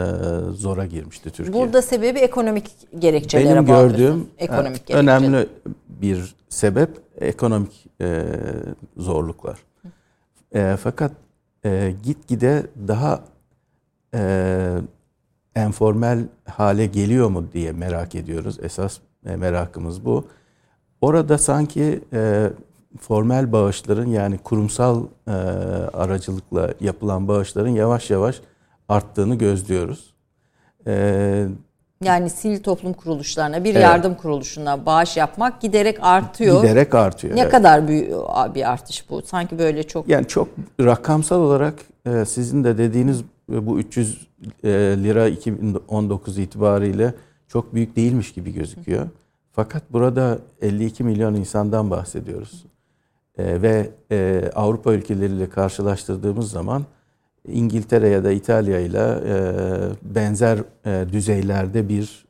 [0.52, 1.54] zora girmişti Türkiye.
[1.54, 5.00] Burada sebebi ekonomik gerekçelere Benim gördüğüm ekonomik gerekçeler.
[5.00, 5.48] önemli
[5.90, 6.90] bir sebep
[7.22, 8.24] ekonomik e,
[8.98, 9.60] zorluklar.
[10.56, 11.12] E, fakat
[11.66, 13.24] e, gitgide daha
[14.16, 14.78] e,
[15.56, 18.58] enformel hale geliyor mu diye merak ediyoruz.
[18.62, 20.26] Esas e, merakımız bu.
[21.02, 22.50] Orada sanki e,
[23.00, 25.32] formel bağışların yani kurumsal e,
[25.94, 28.42] aracılıkla yapılan bağışların yavaş yavaş
[28.90, 30.14] arttığını gözlüyoruz.
[30.88, 31.48] E,
[32.04, 33.84] yani sivil toplum kuruluşlarına, bir evet.
[33.84, 36.62] yardım kuruluşuna bağış yapmak giderek artıyor.
[36.62, 37.36] Giderek artıyor.
[37.36, 37.52] Ne evet.
[37.52, 38.12] kadar büyük
[38.56, 39.22] bir artış bu?
[39.22, 40.10] Sanki böyle çok...
[40.10, 40.48] Yani çok
[40.82, 44.28] rakamsal olarak e, sizin de dediğiniz bu 300
[44.64, 44.70] e,
[45.04, 47.14] lira 2019 itibariyle
[47.48, 49.08] çok büyük değilmiş gibi gözüküyor.
[49.52, 52.66] Fakat burada 52 milyon insandan bahsediyoruz.
[53.38, 53.90] E, ve
[54.56, 56.84] Avrupa ülkeleriyle karşılaştırdığımız zaman
[57.48, 59.20] İngiltere ya da İtalya ile
[60.02, 60.60] benzer
[61.12, 62.26] düzeylerde bir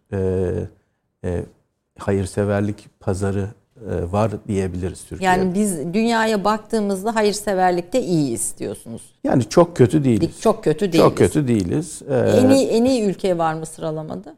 [2.00, 5.40] hayırseverlik pazarı e, var diyebiliriz Türkiye'de.
[5.40, 9.02] Yani biz dünyaya baktığımızda hayırseverlikte iyi istiyorsunuz.
[9.24, 10.42] Yani çok kötü değiliz.
[10.42, 11.00] Çok kötü değiliz.
[11.00, 12.02] Çok kötü değiliz.
[12.10, 14.36] Ee, en iyi en iyi ülke var mı sıralamada?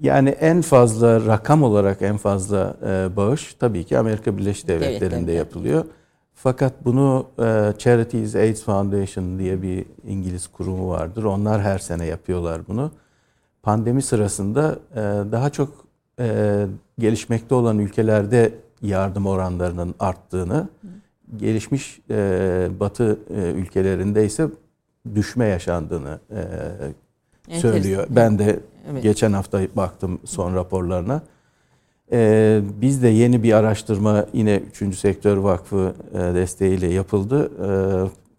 [0.00, 5.32] Yani en fazla rakam olarak en fazla e, bağış tabii ki Amerika Birleşik Devletleri'nde Devletlerinde.
[5.32, 5.84] yapılıyor.
[6.42, 11.24] Fakat bunu e, Charities AIDS Foundation diye bir İngiliz kurumu vardır.
[11.24, 12.90] Onlar her sene yapıyorlar bunu.
[13.62, 14.96] Pandemi sırasında e,
[15.32, 15.84] daha çok
[16.20, 16.66] e,
[16.98, 20.68] gelişmekte olan ülkelerde yardım oranlarının arttığını,
[21.36, 22.00] gelişmiş
[22.80, 23.18] Batı
[23.54, 24.48] ülkelerinde ise
[25.14, 26.18] düşme yaşandığını
[27.50, 28.06] söylüyor.
[28.10, 28.60] Ben de
[29.02, 31.22] geçen hafta baktım son raporlarına.
[32.12, 34.98] E, biz de yeni bir araştırma yine 3.
[34.98, 37.50] Sektör Vakfı e, desteğiyle yapıldı.
[37.66, 37.68] E,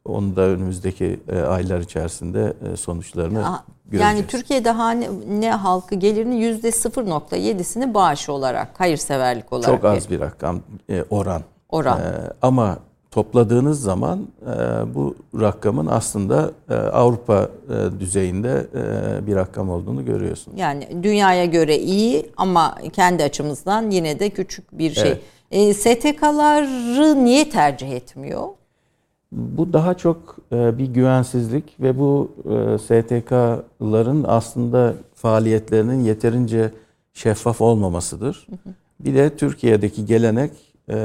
[0.05, 3.43] onu da önümüzdeki e, aylar içerisinde e, sonuçlarını
[3.85, 4.15] göreceğiz.
[4.15, 9.75] Yani Türkiye'de hane ne halkı gelirinin yüzde 0.7'sini bağış olarak, hayırseverlik olarak.
[9.75, 11.41] Çok az bir rakam, e, oran.
[11.69, 11.99] Oran.
[12.41, 12.77] Ama
[13.11, 14.27] topladığınız zaman
[14.95, 16.51] bu rakamın aslında
[16.93, 17.49] Avrupa
[17.99, 18.67] düzeyinde
[19.27, 20.59] bir rakam olduğunu görüyorsunuz.
[20.59, 25.21] Yani dünyaya göre iyi ama kendi açımızdan yine de küçük bir şey.
[25.51, 25.77] Evet.
[25.77, 28.47] STK'ları niye tercih etmiyor?
[29.31, 36.71] Bu daha çok e, bir güvensizlik ve bu e, STK'ların aslında faaliyetlerinin yeterince
[37.13, 38.47] şeffaf olmamasıdır.
[38.99, 40.51] Bir de Türkiye'deki gelenek
[40.89, 40.95] e,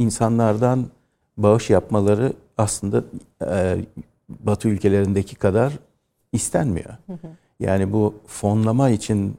[0.00, 0.86] insanlardan
[1.36, 3.04] bağış yapmaları aslında
[4.28, 5.72] Batı ülkelerindeki kadar
[6.32, 6.94] istenmiyor.
[7.60, 9.36] Yani bu fonlama için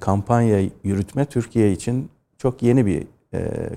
[0.00, 3.06] kampanya yürütme Türkiye için çok yeni bir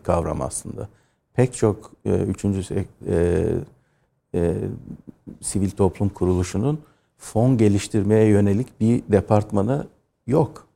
[0.03, 0.87] kavram aslında
[1.35, 2.75] pek çok e, üçüncü
[3.07, 3.45] e,
[4.35, 4.53] e,
[5.41, 6.79] sivil toplum kuruluşunun
[7.17, 9.87] fon geliştirmeye yönelik bir departmanı
[10.27, 10.67] yok.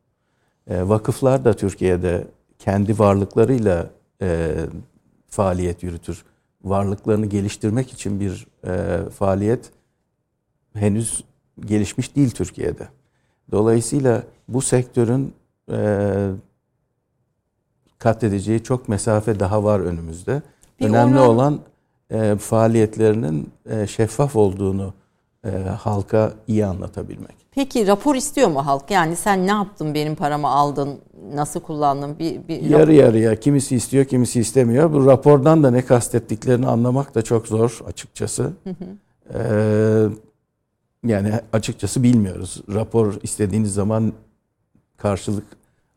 [0.68, 2.28] E, vakıflar da Türkiye'de
[2.60, 3.90] kendi varlıklarıyla
[4.22, 4.56] e,
[5.30, 6.26] faaliyet yürütür.
[6.64, 9.72] Varlıklarını geliştirmek için bir e, faaliyet
[10.74, 11.24] henüz
[11.60, 12.88] gelişmiş değil Türkiye'de.
[13.52, 15.34] Dolayısıyla bu sektörün
[15.72, 16.30] e,
[17.98, 20.42] kat edeceği çok mesafe daha var önümüzde.
[20.80, 21.30] Bir Önemli oran...
[21.30, 21.60] olan
[22.10, 24.94] e, faaliyetlerinin e, şeffaf olduğunu
[25.46, 25.50] e,
[25.80, 27.36] halka iyi anlatabilmek.
[27.52, 28.92] Peki rapor istiyor mu halk?
[28.92, 31.00] Yani sen ne yaptın benim paramı aldın,
[31.34, 32.20] nasıl kullandın?
[32.20, 34.94] Bir, bir Yarı yarıya kimisi istiyor kimisi istemiyor.
[34.94, 38.44] Bu rapordan da ne kastettiklerini anlamak da çok zor açıkçası.
[38.44, 38.86] Hı hı.
[39.34, 40.10] Ee,
[41.04, 42.62] yani açıkçası bilmiyoruz.
[42.74, 44.14] Rapor istediğiniz zaman
[44.98, 45.46] karşılık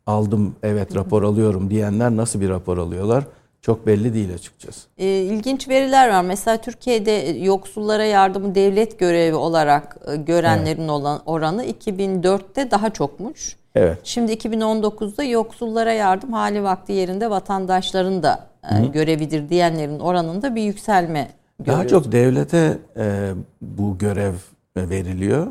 [0.07, 3.23] aldım evet rapor alıyorum diyenler nasıl bir rapor alıyorlar?
[3.63, 4.87] Çok belli değil açıkçası.
[4.97, 6.21] E, ilginç veriler var.
[6.21, 10.89] Mesela Türkiye'de yoksullara yardımı devlet görevi olarak e, görenlerin evet.
[10.89, 13.55] olan oranı 2004'te daha çokmuş.
[13.75, 13.97] Evet.
[14.03, 21.27] Şimdi 2019'da yoksullara yardım hali vakti yerinde vatandaşların da e, görevidir diyenlerin oranında bir yükselme
[21.59, 21.91] görüyoruz.
[21.91, 24.33] Daha çok devlete e, bu görev
[24.77, 25.47] veriliyor.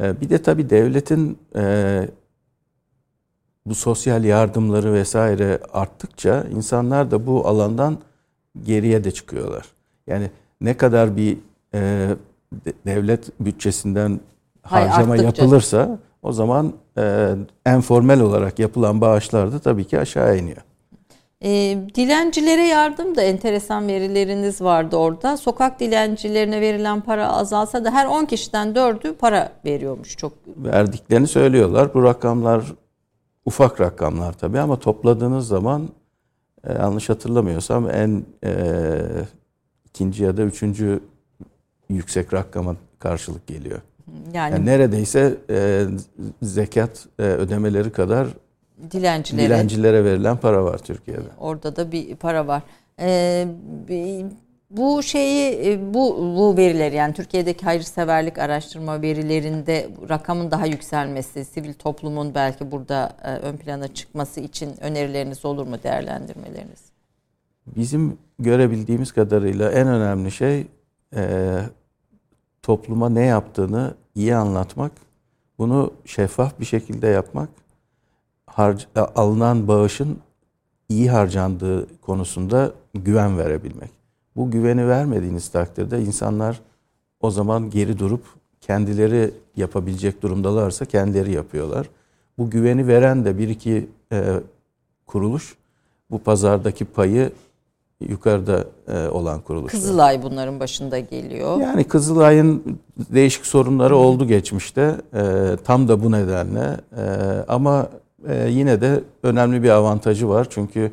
[0.00, 2.08] E, bir de tabii devletin e,
[3.66, 7.98] bu sosyal yardımları vesaire arttıkça insanlar da bu alandan
[8.64, 9.66] geriye de çıkıyorlar.
[10.06, 11.38] Yani ne kadar bir
[11.74, 12.08] e,
[12.86, 14.20] devlet bütçesinden
[14.62, 17.34] harcama Hayır, yapılırsa o zaman e,
[17.66, 20.62] enformel olarak yapılan bağışlar da tabii ki aşağı iniyor.
[21.44, 25.36] E, dilencilere yardım da enteresan verileriniz vardı orada.
[25.36, 30.16] Sokak dilencilerine verilen para azalsa da her 10 kişiden 4'ü para veriyormuş.
[30.16, 31.94] Çok verdiklerini söylüyorlar.
[31.94, 32.64] Bu rakamlar
[33.46, 35.88] ufak rakamlar tabii ama topladığınız zaman
[36.64, 39.02] e, yanlış hatırlamıyorsam en e,
[39.88, 41.00] ikinci ya da üçüncü
[41.88, 43.80] yüksek rakama karşılık geliyor.
[44.32, 45.86] Yani, yani neredeyse e,
[46.42, 48.28] zekat e, ödemeleri kadar
[48.90, 49.46] Dilencilere.
[49.46, 51.28] Dilencilere verilen para var Türkiye'de.
[51.40, 52.62] Orada da bir para var.
[53.00, 53.48] Ee,
[54.70, 61.74] bu şeyi e, bu bu veriler yani Türkiye'deki hayırseverlik araştırma verilerinde rakamın daha yükselmesi, sivil
[61.74, 66.80] toplumun belki burada e, ön plana çıkması için önerileriniz olur mu değerlendirmeleriniz?
[67.66, 70.66] Bizim görebildiğimiz kadarıyla en önemli şey
[71.16, 71.54] e,
[72.62, 74.92] topluma ne yaptığını iyi anlatmak,
[75.58, 77.48] bunu şeffaf bir şekilde yapmak,
[78.46, 80.18] harc, alınan bağışın
[80.88, 83.95] iyi harcandığı konusunda güven verebilmek.
[84.36, 86.60] Bu güveni vermediğiniz takdirde insanlar
[87.20, 88.22] o zaman geri durup
[88.60, 91.88] kendileri yapabilecek durumdalarsa kendileri yapıyorlar.
[92.38, 94.24] Bu güveni veren de bir iki e,
[95.06, 95.56] kuruluş
[96.10, 97.32] bu pazardaki payı
[98.00, 99.80] yukarıda e, olan kuruluşlar.
[99.80, 101.60] Kızılay bunların başında geliyor.
[101.60, 104.96] Yani Kızılay'ın değişik sorunları oldu geçmişte.
[105.14, 105.22] E,
[105.64, 106.76] tam da bu nedenle.
[106.96, 107.04] E,
[107.48, 107.88] ama
[108.28, 110.46] e, yine de önemli bir avantajı var.
[110.50, 110.92] Çünkü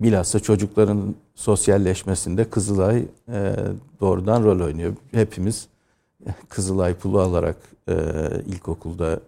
[0.00, 3.54] bilhassa çocukların sosyalleşmesinde Kızılay e,
[4.00, 4.92] doğrudan rol oynuyor.
[5.12, 5.68] Hepimiz
[6.48, 7.56] Kızılay pulu alarak
[7.88, 7.94] e,
[8.46, 9.20] ilkokulda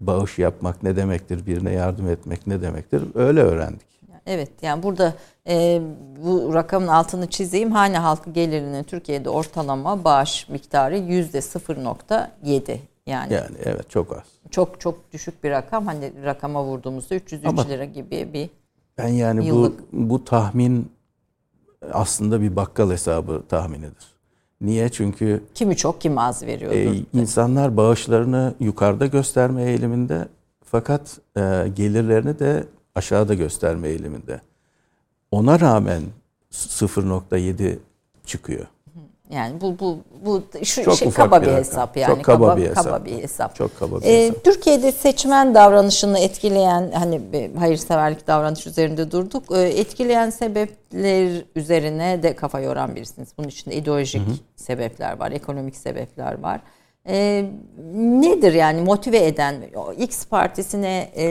[0.00, 3.94] bağış yapmak ne demektir, birine yardım etmek ne demektir öyle öğrendik.
[4.26, 5.14] Evet yani burada
[5.48, 5.82] e,
[6.24, 7.72] bu rakamın altını çizeyim.
[7.72, 13.32] Hane halkı gelirinin Türkiye'de ortalama bağış miktarı yüzde 0.7 yani.
[13.32, 14.22] Yani evet çok az.
[14.50, 15.86] Çok çok düşük bir rakam.
[15.86, 18.50] Hani rakama vurduğumuzda 303 Ama lira gibi bir
[18.98, 19.92] Ben yani yıllık.
[19.92, 20.92] bu bu tahmin
[21.92, 24.14] aslında bir bakkal hesabı tahminidir.
[24.60, 24.88] Niye?
[24.88, 26.76] Çünkü kimi çok kimi az veriyordur.
[26.76, 30.28] E, insanlar bağışlarını yukarıda gösterme eğiliminde
[30.64, 31.40] fakat e,
[31.74, 32.64] gelirlerini de
[32.94, 34.40] aşağıda gösterme eğiliminde.
[35.30, 36.02] Ona rağmen
[36.52, 37.78] 0.7
[38.26, 38.66] çıkıyor.
[39.30, 42.56] Yani bu bu bu şu Çok şey kaba bir, bir hesap yani Çok kaba, kaba
[42.56, 42.84] bir hesap.
[42.84, 43.56] Kaba bir hesap.
[43.56, 44.44] Çok kaba bir ee, hesap.
[44.44, 47.20] Türkiye'de seçmen davranışını etkileyen hani
[47.58, 49.44] hayırseverlik davranış üzerinde durduk.
[49.56, 53.28] Ee, etkileyen sebepler üzerine de kafa yoran birisiniz.
[53.38, 54.34] Bunun içinde ideolojik hı hı.
[54.56, 56.60] sebepler var, ekonomik sebepler var.
[57.08, 57.44] Ee,
[57.94, 59.54] nedir yani motive eden
[59.98, 61.24] X partisine e,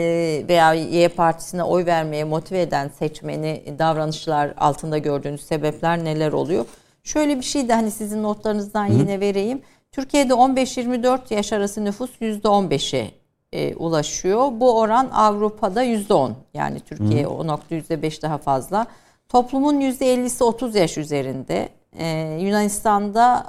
[0.48, 6.64] veya Y partisine oy vermeye motive eden seçmeni davranışlar altında gördüğünüz sebepler neler oluyor?
[7.04, 8.92] Şöyle bir şey de hani sizin notlarınızdan Hı.
[8.92, 9.62] yine vereyim.
[9.92, 13.10] Türkiye'de 15-24 yaş arası nüfus %15'e
[13.52, 14.48] e, ulaşıyor.
[14.52, 16.32] Bu oran Avrupa'da %10.
[16.54, 17.28] Yani Türkiye Hı.
[17.28, 18.86] o nokta %5 daha fazla.
[19.28, 21.68] Toplumun %50'si 30 yaş üzerinde.
[21.98, 23.46] Ee, Yunanistan'da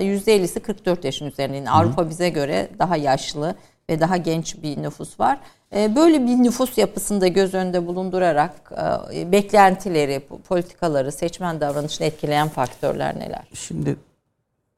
[0.00, 1.56] e, %50'si 44 yaşın üzerinde.
[1.56, 3.54] Yani Avrupa bize göre daha yaşlı
[3.90, 5.40] ve daha genç bir nüfus var.
[5.74, 8.72] Ee, böyle bir nüfus yapısında göz önünde bulundurarak
[9.14, 13.48] e, beklentileri, politikaları, seçmen davranışını etkileyen faktörler neler?
[13.52, 13.96] Şimdi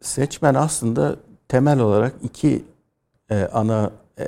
[0.01, 1.17] seçmen aslında
[1.49, 2.65] temel olarak iki
[3.31, 4.27] e, ana e,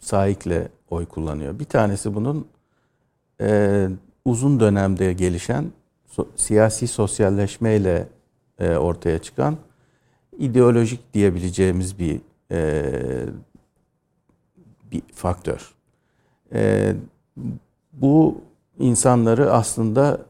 [0.00, 1.58] sahikle oy kullanıyor.
[1.58, 2.48] Bir tanesi bunun
[4.24, 5.64] uzun dönemde gelişen
[6.36, 8.06] siyasi sosyalleşmeyle
[8.60, 9.56] ortaya çıkan
[10.38, 12.20] ideolojik diyebileceğimiz bir
[14.92, 15.74] bir faktör.
[16.54, 16.94] E,
[17.92, 18.40] bu
[18.78, 20.20] insanları aslında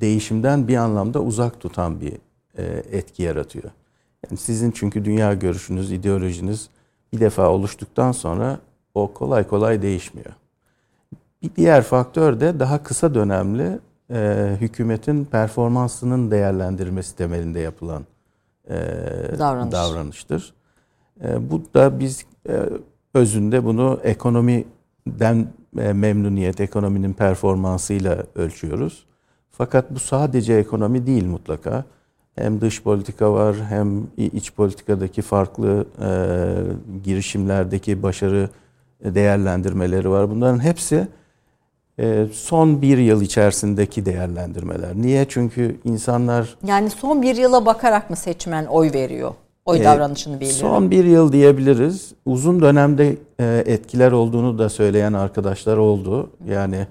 [0.00, 2.12] değişimden bir anlamda uzak tutan bir
[2.58, 3.70] e, etki yaratıyor.
[4.26, 6.68] Yani sizin çünkü dünya görüşünüz, ideolojiniz
[7.12, 8.58] bir defa oluştuktan sonra
[8.94, 10.32] o kolay kolay değişmiyor.
[11.42, 13.78] Bir diğer faktör de daha kısa dönemli
[14.10, 18.06] e, hükümetin performansının değerlendirmesi temelinde yapılan
[18.68, 18.74] e,
[19.38, 19.72] Davranış.
[19.72, 20.54] davranıştır.
[21.24, 22.68] E, bu da biz e,
[23.14, 25.46] özünde bunu ekonomiden
[25.78, 29.06] e, memnuniyet, ekonominin performansıyla ölçüyoruz.
[29.50, 31.84] Fakat bu sadece ekonomi değil mutlaka.
[32.34, 36.08] Hem dış politika var hem iç politikadaki farklı e,
[37.04, 38.48] girişimlerdeki başarı
[39.04, 40.30] değerlendirmeleri var.
[40.30, 41.08] Bunların hepsi
[41.98, 44.96] e, son bir yıl içerisindeki değerlendirmeler.
[44.96, 45.26] Niye?
[45.28, 46.56] Çünkü insanlar...
[46.66, 49.34] Yani son bir yıla bakarak mı seçmen oy veriyor?
[49.64, 50.60] Oy e, davranışını belirliyor.
[50.60, 52.12] Son bir yıl diyebiliriz.
[52.26, 56.30] Uzun dönemde e, etkiler olduğunu da söyleyen arkadaşlar oldu.
[56.48, 56.86] Yani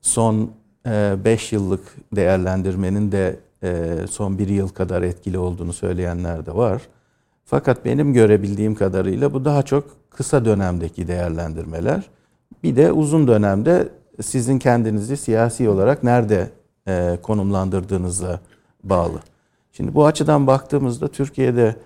[0.00, 0.50] son
[0.86, 1.80] 5 e, yıllık
[2.16, 6.82] değerlendirmenin de e, son bir yıl kadar etkili olduğunu söyleyenler de var.
[7.44, 12.02] Fakat benim görebildiğim kadarıyla bu daha çok kısa dönemdeki değerlendirmeler.
[12.62, 13.88] Bir de uzun dönemde
[14.22, 16.50] sizin kendinizi siyasi olarak nerede
[16.88, 18.40] e, konumlandırdığınıza
[18.84, 19.18] bağlı.
[19.72, 21.76] Şimdi bu açıdan baktığımızda Türkiye'de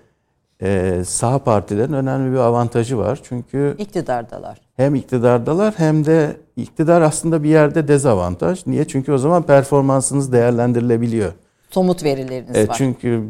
[0.63, 3.19] e, sağ partilerin önemli bir avantajı var.
[3.23, 4.61] Çünkü iktidardalar.
[4.77, 8.67] Hem iktidardalar hem de iktidar aslında bir yerde dezavantaj.
[8.67, 8.87] Niye?
[8.87, 11.31] Çünkü o zaman performansınız değerlendirilebiliyor.
[11.69, 12.75] Somut verileriniz e, var.
[12.77, 13.23] Çünkü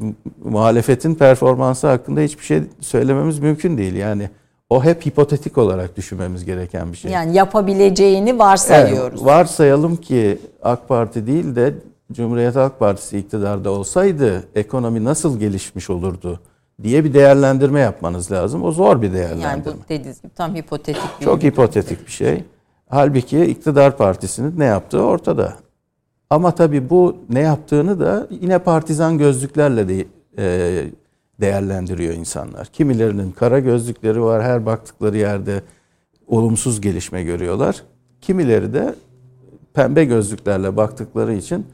[0.44, 3.96] muhalefetin performansı hakkında hiçbir şey söylememiz mümkün değil.
[3.96, 4.30] Yani
[4.70, 7.12] o hep hipotetik olarak düşünmemiz gereken bir şey.
[7.12, 9.22] Yani yapabileceğini varsayıyoruz.
[9.22, 11.74] Evet, varsayalım ki AK Parti değil de
[12.12, 16.40] Cumhuriyet Halk Partisi iktidarda olsaydı ekonomi nasıl gelişmiş olurdu
[16.84, 18.64] diye bir değerlendirme yapmanız lazım.
[18.64, 19.44] O zor bir değerlendirme.
[19.44, 22.44] Yani bu dediğiniz gibi tam hipotetik bir Çok hipotetik bir şey.
[22.90, 25.54] Halbuki iktidar partisinin ne yaptığı ortada.
[26.30, 30.06] Ama tabii bu ne yaptığını da yine partizan gözlüklerle de
[30.38, 30.86] e,
[31.42, 32.68] değerlendiriyor insanlar.
[32.68, 35.64] Kimilerinin kara gözlükleri var, her baktıkları yerde
[36.28, 37.84] olumsuz gelişme görüyorlar.
[38.22, 38.96] Kimileri de
[39.74, 41.66] pembe gözlüklerle baktıkları için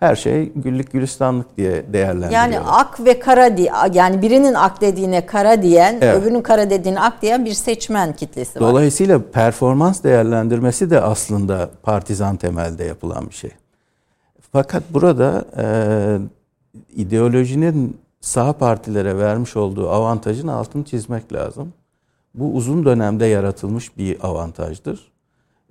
[0.00, 2.30] her şey güllük gülistanlık diye değerlendiriyorlar.
[2.32, 6.22] Yani ak ve kara diye yani birinin ak dediğine kara diyen, Evet.
[6.22, 8.70] öbürünün kara dediğine ak diyen bir seçmen kitlesi var.
[8.70, 13.50] Dolayısıyla performans değerlendirmesi de aslında partizan temelde yapılan bir şey.
[14.52, 15.64] Fakat burada e,
[16.96, 21.72] ideolojinin sağ partilere vermiş olduğu avantajın altını çizmek lazım.
[22.34, 25.10] Bu uzun dönemde yaratılmış bir avantajdır.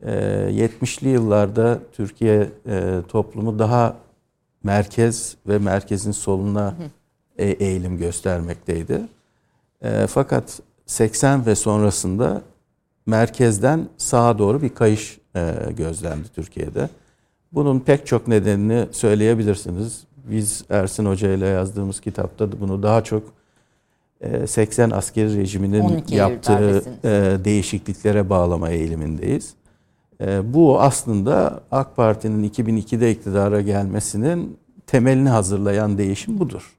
[0.02, 3.96] E, 70'li yıllarda Türkiye e, toplumu daha
[4.64, 6.74] merkez ve merkezin soluna
[7.38, 9.01] e, eğilim göstermekteydi.
[9.82, 12.41] E, fakat 80 ve sonrasında
[13.05, 16.89] merkezden sağa doğru bir kayış e, gözlendi Türkiye'de.
[17.51, 20.03] Bunun pek çok nedenini söyleyebilirsiniz.
[20.18, 23.24] Biz Ersin Hoca ile yazdığımız kitapta bunu daha çok
[24.22, 26.93] e, 80 askeri rejiminin 12 Eylül yaptığı darbesini.
[27.03, 29.53] e, değişikliklere bağlama eğilimindeyiz.
[30.22, 34.58] E, Bu aslında AK Parti'nin 2002'de iktidara gelmesinin
[34.88, 36.76] temelini hazırlayan değişim budur.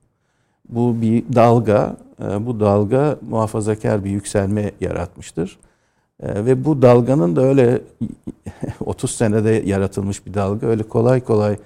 [0.68, 5.58] Bu bir dalga, e, bu dalga muhafazakar bir yükselme yaratmıştır.
[6.20, 7.82] E, Ve bu dalganın da öyle
[8.84, 11.56] 30 senede yaratılmış bir dalga, öyle kolay kolay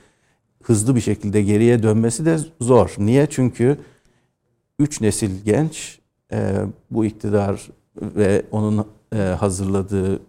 [0.62, 2.94] hızlı bir şekilde geriye dönmesi de zor.
[2.98, 3.26] Niye?
[3.30, 3.78] Çünkü
[4.78, 5.98] üç nesil genç
[6.32, 6.56] e,
[6.90, 7.68] bu iktidar
[8.02, 8.86] ve onun
[9.38, 10.20] hazırladığı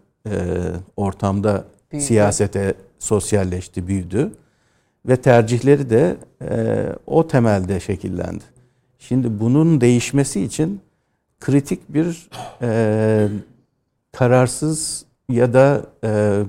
[0.97, 2.05] ortamda Büyüdü.
[2.05, 4.31] siyasete sosyalleşti, büyüdü
[5.07, 8.43] ve tercihleri de e, o temelde şekillendi.
[8.99, 10.81] Şimdi bunun değişmesi için
[11.39, 12.29] kritik bir
[12.61, 13.27] e,
[14.11, 16.43] kararsız ya da e,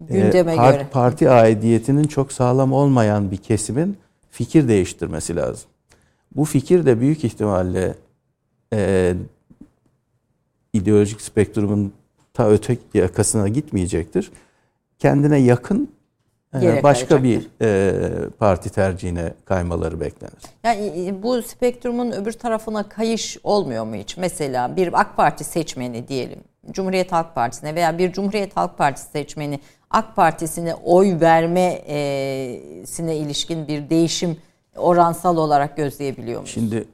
[0.00, 0.86] Gündeme e, par- göre.
[0.92, 3.96] parti aidiyetinin çok sağlam olmayan bir kesimin
[4.30, 5.68] fikir değiştirmesi lazım.
[6.36, 7.94] Bu fikir de büyük ihtimalle
[8.72, 9.14] e,
[10.72, 11.92] ideolojik spektrumun
[12.34, 14.32] ta öteki yakasına gitmeyecektir.
[14.98, 15.88] Kendine yakın
[16.54, 20.42] e, Yere başka bir e, parti tercihine kaymaları beklenir.
[20.64, 24.16] Yani e, bu spektrumun öbür tarafına kayış olmuyor mu hiç?
[24.16, 26.38] Mesela bir AK Parti seçmeni diyelim.
[26.70, 29.60] Cumhuriyet Halk Partisi'ne veya bir Cumhuriyet Halk Partisi seçmeni
[29.90, 34.36] AK Partisi'ne oy vermesine ilişkin bir değişim
[34.76, 36.54] oransal olarak gözleyebiliyor muyuz?
[36.54, 36.84] Şimdi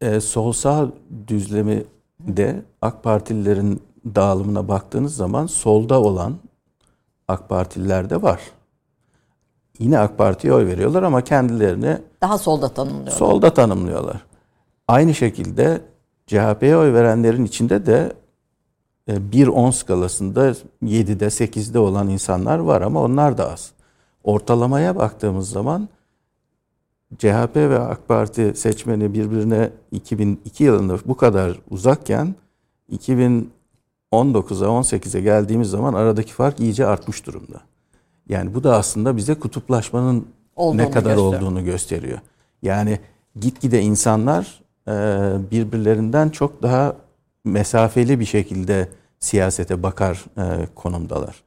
[0.00, 0.88] e, sol sağ
[1.28, 1.84] düzlemi
[2.20, 3.82] de AK Partililerin
[4.14, 6.36] dağılımına baktığınız zaman solda olan
[7.28, 8.40] AK Partililer de var.
[9.78, 13.16] Yine AK Parti'ye oy veriyorlar ama kendilerini Daha solda tanımlıyor.
[13.16, 14.24] solda tanımlıyorlar.
[14.88, 15.80] Aynı şekilde
[16.26, 18.12] CHP'ye oy verenlerin içinde de
[19.08, 20.50] e, 1-10 skalasında
[20.84, 23.72] 7'de 8'de olan insanlar var ama onlar da az.
[24.24, 25.88] Ortalamaya baktığımız zaman
[27.18, 32.34] CHP ve AK Parti seçmeni birbirine 2002 yılında bu kadar uzakken
[34.12, 37.60] 2019'a 18'e geldiğimiz zaman aradaki fark iyice artmış durumda.
[38.28, 41.42] Yani bu da aslında bize kutuplaşmanın Olduğunu ne kadar gösteriyor.
[41.42, 42.18] olduğunu gösteriyor.
[42.62, 43.00] Yani
[43.40, 44.92] gitgide insanlar e,
[45.50, 46.96] birbirlerinden çok daha
[47.44, 48.88] mesafeli bir şekilde
[49.18, 51.42] siyasete bakar e, konumdalar.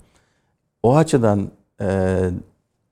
[0.83, 1.51] O açıdan
[1.81, 2.19] e,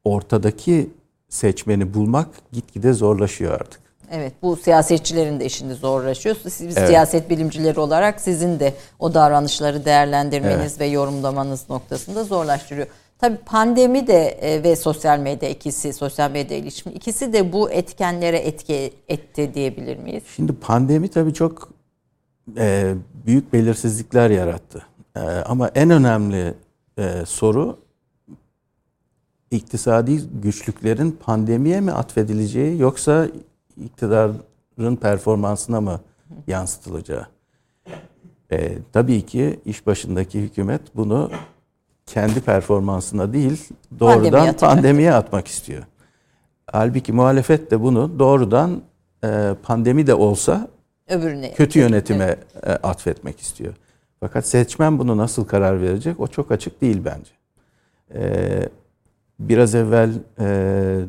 [0.03, 0.89] ortadaki
[1.29, 3.81] seçmeni bulmak gitgide zorlaşıyor artık.
[4.11, 6.35] Evet bu siyasetçilerin de işinde zorlaşıyor.
[6.43, 6.87] Siz Evet.
[6.87, 12.87] siyaset bilimcileri olarak sizin de o davranışları değerlendirmeniz ve yorumlamanız noktasında zorlaştırıyor.
[13.19, 18.37] Tabii pandemi de e, ve sosyal medya ikisi, sosyal medya ilişimi ikisi de bu etkenlere
[18.37, 20.23] etki etti diyebilir miyiz?
[20.35, 21.69] Şimdi pandemi tabii çok
[22.57, 22.93] e,
[23.25, 24.85] büyük belirsizlikler yarattı.
[25.15, 26.53] E, ama en önemli
[26.97, 27.79] e, soru
[29.51, 33.27] iktisadi güçlüklerin pandemiye mi atfedileceği yoksa
[33.83, 35.99] iktidarın performansına mı
[36.47, 37.27] yansıtılacağı.
[38.51, 41.31] E, tabii ki iş başındaki hükümet bunu
[42.05, 43.69] kendi performansına değil
[43.99, 45.83] doğrudan Pandemiye pandemiye, atmak istiyor.
[46.71, 48.81] Halbuki muhalefet de bunu doğrudan
[49.23, 50.67] e, pandemi de olsa
[51.09, 51.53] Öbürüne.
[51.53, 53.73] kötü yönetime e, atfetmek istiyor.
[54.19, 57.31] Fakat seçmen bunu nasıl karar verecek o çok açık değil bence.
[58.13, 58.69] E,
[59.39, 60.09] biraz evvel
[60.39, 60.99] e,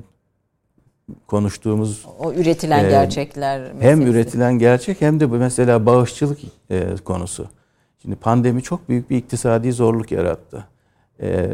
[1.26, 4.10] konuştuğumuz o üretilen e, gerçekler hem meselesi.
[4.10, 6.38] üretilen gerçek hem de bu mesela bağışçılık
[6.70, 7.48] e, konusu.
[8.02, 10.64] Şimdi pandemi çok büyük bir iktisadi zorluk yarattı.
[11.22, 11.50] E,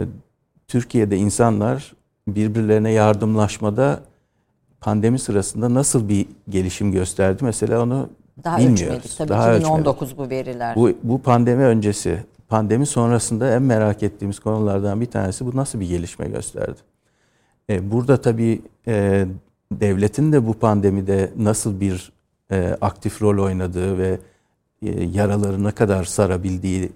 [0.68, 1.92] Türkiye'de insanlar
[2.28, 4.00] birbirlerine yardımlaşmada
[4.80, 7.44] pandemi sırasında nasıl bir gelişim gösterdi?
[7.44, 8.08] Mesela onu
[8.44, 8.82] daha bilmiyoruz.
[8.82, 10.76] ölçmedik tabii Daha 2019 bu veriler.
[10.76, 15.88] Bu, bu pandemi öncesi, pandemi sonrasında en merak ettiğimiz konulardan bir tanesi bu nasıl bir
[15.88, 16.78] gelişme gösterdi?
[17.70, 19.26] E, burada tabii e,
[19.72, 22.12] devletin de bu pandemide nasıl bir
[22.50, 24.18] e, aktif rol oynadığı ve
[24.82, 26.92] e, yaraları ne kadar sarabildiği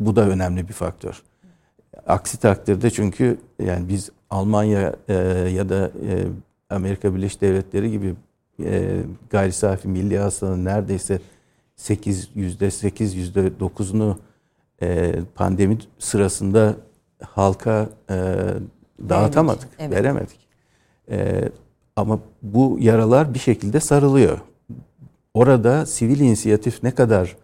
[0.00, 1.22] bu da önemli bir faktör.
[2.06, 5.14] Aksi takdirde çünkü yani biz Almanya e,
[5.54, 6.26] ya da e,
[6.70, 8.14] Amerika Birleşik Devletleri gibi
[8.64, 11.20] e, gayri safi milli hasılanın neredeyse
[11.76, 14.16] 8 yüzde 8 yüzde 9'unu
[14.82, 16.76] e, pandemi sırasında
[17.22, 18.16] halka e,
[19.08, 19.92] dağıtamadık, Evet.
[19.92, 20.43] veremedik.
[21.10, 21.48] E,
[21.96, 24.38] ama bu yaralar bir şekilde sarılıyor.
[25.34, 27.36] Orada sivil inisiyatif ne kadar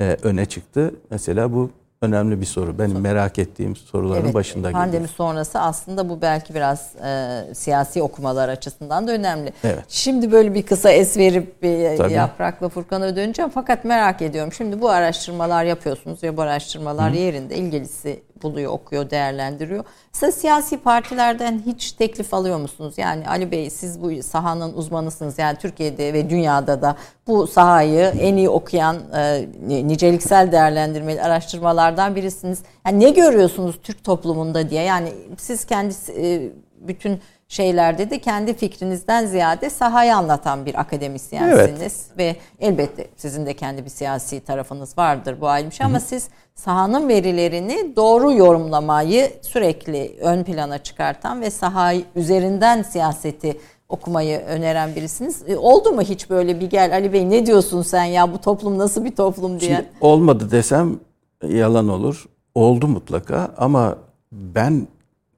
[0.00, 0.94] e, öne çıktı?
[1.10, 1.70] Mesela bu
[2.02, 2.78] önemli bir soru.
[2.78, 5.08] Benim merak ettiğim soruların Evet, başında pandemi geliyor.
[5.08, 9.52] sonrası aslında bu belki biraz e, siyasi okumalar açısından da önemli.
[9.64, 9.84] Evet.
[9.88, 12.12] Şimdi böyle bir kısa es verip bir Tabii.
[12.12, 13.50] Yaprak'la Furkan'a döneceğim.
[13.54, 14.52] Fakat merak ediyorum.
[14.52, 19.84] Şimdi bu araştırmalar yapıyorsunuz ve bu araştırmalar yerinde ilgilisi buluyor, okuyor, değerlendiriyor.
[20.14, 22.94] Mesela siyasi partilerden hiç teklif alıyor musunuz?
[22.96, 25.38] Yani Ali Bey siz bu sahanın uzmanısınız.
[25.38, 32.62] Yani Türkiye'de ve dünyada da bu sahayı en iyi okuyan e, niceliksel değerlendirmeli araştırmalardan birisiniz.
[32.86, 34.82] Yani ne görüyorsunuz Türk toplumunda diye?
[34.82, 42.36] Yani siz kendi e, bütün şeylerde de kendi fikrinizden ziyade sahayı anlatan bir akademisyensiniz ve
[42.60, 46.28] elbette sizin de kendi bir siyasi tarafınız vardır bu ayrı bir şey ama siz
[46.64, 55.42] sahanın verilerini doğru yorumlamayı sürekli ön plana çıkartan ve sahayı üzerinden siyaseti okumayı öneren birisiniz.
[55.46, 58.78] E, oldu mu hiç böyle bir gel Ali Bey ne diyorsun sen ya bu toplum
[58.78, 59.76] nasıl bir toplum diye?
[59.76, 61.00] Şimdi olmadı desem
[61.48, 62.24] yalan olur.
[62.54, 63.96] Oldu mutlaka ama
[64.32, 64.88] ben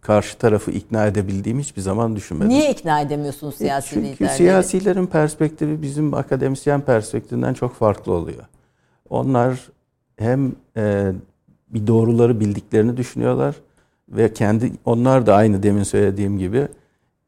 [0.00, 2.48] karşı tarafı ikna edebildiğimi hiçbir zaman düşünmedim.
[2.48, 4.36] Niye ikna edemiyorsunuz siyasi Çünkü liderleri?
[4.36, 8.44] siyasilerin perspektifi bizim akademisyen perspektifinden çok farklı oluyor.
[9.10, 9.68] Onlar
[10.16, 11.12] hem e,
[11.68, 13.54] bir doğruları bildiklerini düşünüyorlar
[14.08, 16.68] ve kendi onlar da aynı demin söylediğim gibi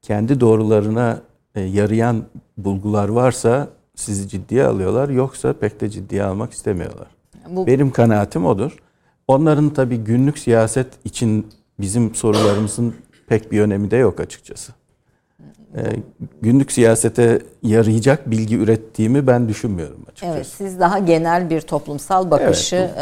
[0.03, 1.21] kendi doğrularına
[1.55, 2.25] e, yarayan
[2.57, 7.07] bulgular varsa sizi ciddiye alıyorlar yoksa pek de ciddiye almak istemiyorlar.
[7.51, 8.77] Bu Benim kanaatim odur.
[9.29, 11.47] Onların tabii günlük siyaset için
[11.81, 12.95] bizim sorularımızın
[13.27, 14.73] pek bir önemi de yok açıkçası.
[15.77, 15.81] Ee,
[16.43, 20.35] günlük siyasete yarayacak bilgi ürettiğimi ben düşünmüyorum açıkçası.
[20.35, 23.01] Evet, siz daha genel bir toplumsal bakışı e,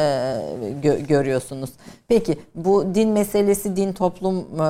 [0.82, 1.70] gö- görüyorsunuz.
[2.08, 4.62] Peki bu din meselesi, din toplum e,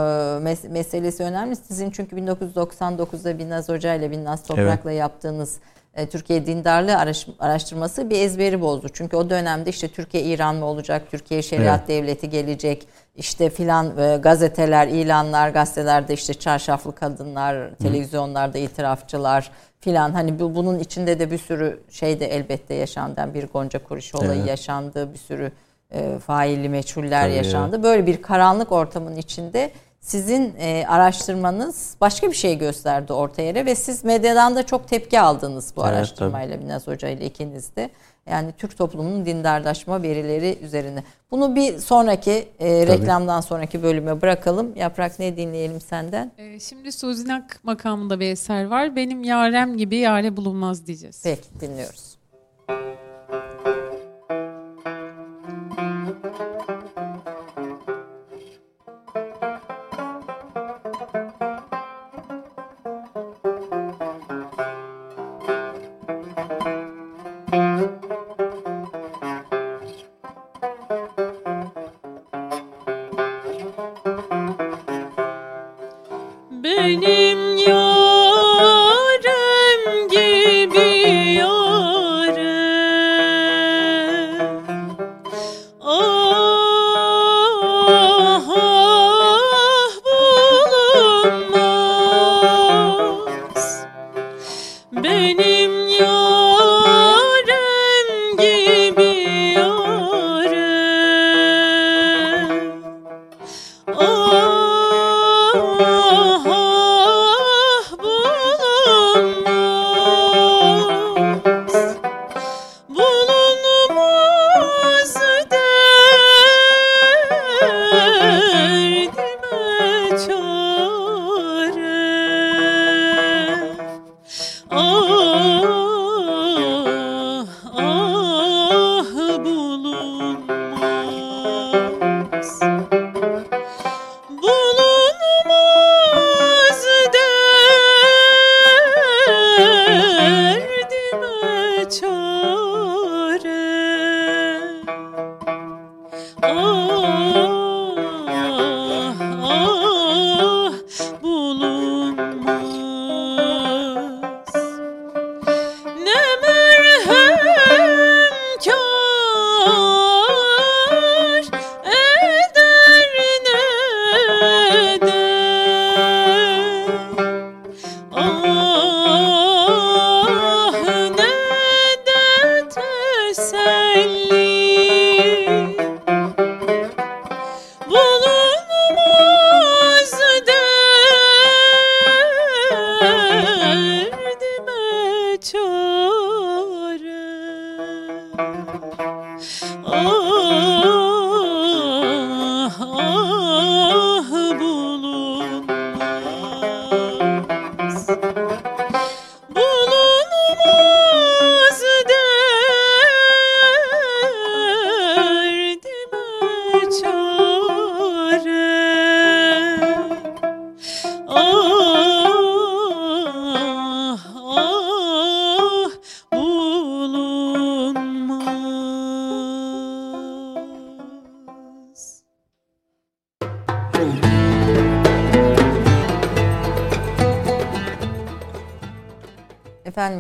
[0.51, 1.57] mes- meselesi önemli.
[1.57, 5.76] Sizin çünkü 1999'da Binnaz Hoca ile Binnaz Toprak'la yaptığınız e,
[6.07, 8.87] Türkiye dindarlığı araş- araştırması bir ezberi bozdu.
[8.93, 11.89] Çünkü o dönemde işte Türkiye İran mı olacak, Türkiye şeriat Evet.
[11.89, 12.87] devleti gelecek,
[13.17, 20.79] işte filan e, gazeteler, ilanlar, gazetelerde işte çarşaflı kadınlar, televizyonlarda itirafçılar filan hani bu, bunun
[20.79, 23.31] içinde de bir sürü şey de elbette yaşandı.
[23.35, 24.49] Bir Gonca Kuruş olayı Evet.
[24.49, 25.53] yaşandı, bir sürü
[25.91, 27.83] e, failli meçhuller Tabii, yaşandı.
[27.83, 29.71] Böyle bir karanlık ortamın içinde
[30.07, 35.73] sizin e, araştırmanız başka bir şey gösterdi ortaya ve siz medyadan da çok tepki aldınız
[35.77, 37.91] bu Evet, araştırmayla Binaz Hoca ile ikiniz de.
[38.31, 41.03] Yani Türk toplumunun dindarlaşma verileri üzerine.
[41.31, 44.77] Bunu bir sonraki e, reklamdan sonraki bölüme bırakalım.
[44.77, 46.33] Yaprak ne dinleyelim senden?
[46.39, 48.97] Ee, şimdi Suzinak makamında bir eser var.
[48.97, 51.21] Benim yarem gibi yare bulunmaz diyeceğiz.
[51.25, 52.16] Peki dinliyoruz.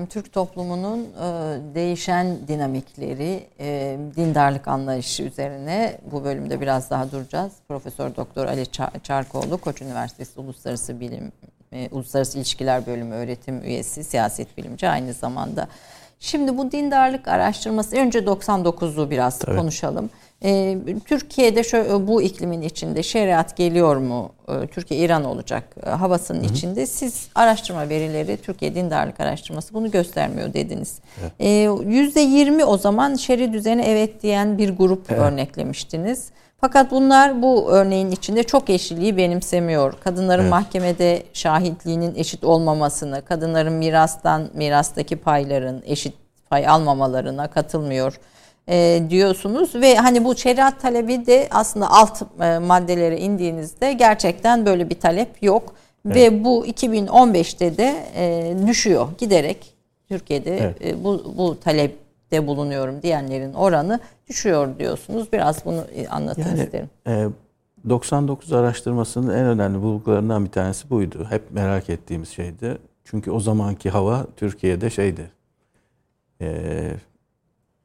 [0.06, 1.24] Türk toplumunun e,
[1.74, 7.52] değişen dinamikleri, e, dindarlık anlayışı üzerine bu bölümde biraz daha duracağız.
[7.68, 8.66] Profesör Doktor Ali
[9.02, 11.32] Çarkoğlu, Koç Üniversitesi Uluslararası Bilim
[11.72, 15.68] e, Uluslararası İlişkiler Bölümü öğretim üyesi, siyaset bilimci aynı zamanda.
[16.20, 19.56] Şimdi bu dindarlık araştırması önce 99'u biraz Tabii.
[19.56, 20.10] konuşalım.
[20.44, 24.30] Ee, Türkiye'de şöyle, bu iklimin içinde şeriat geliyor mu?
[24.48, 26.52] Ee, Türkiye İran olacak e, havasının Hı-hı.
[26.52, 26.86] içinde.
[26.86, 30.98] Siz araştırma verileri Türkiye dindarlık araştırması bunu göstermiyor dediniz.
[31.20, 31.32] Evet.
[31.40, 35.20] Ee, %20 o zaman şer'i düzeni evet diyen bir grup evet.
[35.20, 36.28] örneklemiştiniz.
[36.60, 39.94] Fakat bunlar bu örneğin içinde çok eşitliği benimsemiyor.
[40.04, 40.50] Kadınların evet.
[40.50, 46.14] mahkemede şahitliğinin eşit olmamasını, kadınların mirastan mirastaki payların eşit
[46.50, 48.20] pay almamalarına katılmıyor
[48.68, 54.90] e, diyorsunuz ve hani bu şeriat talebi de aslında alt e, maddelere indiğinizde gerçekten böyle
[54.90, 55.74] bir talep yok
[56.06, 56.16] evet.
[56.16, 59.74] ve bu 2015'te de e, düşüyor giderek
[60.08, 60.84] Türkiye'de evet.
[60.84, 65.32] e, bu bu talepte bulunuyorum diyenlerin oranı düşüyor diyorsunuz.
[65.32, 66.90] Biraz bunu e, anlatın yani, isterim.
[67.06, 67.26] E,
[67.88, 71.26] 99 araştırmasının en önemli bulgularından bir tanesi buydu.
[71.30, 72.78] Hep merak ettiğimiz şeydi.
[73.04, 75.30] Çünkü o zamanki hava Türkiye'de şeydi.
[76.40, 76.90] E,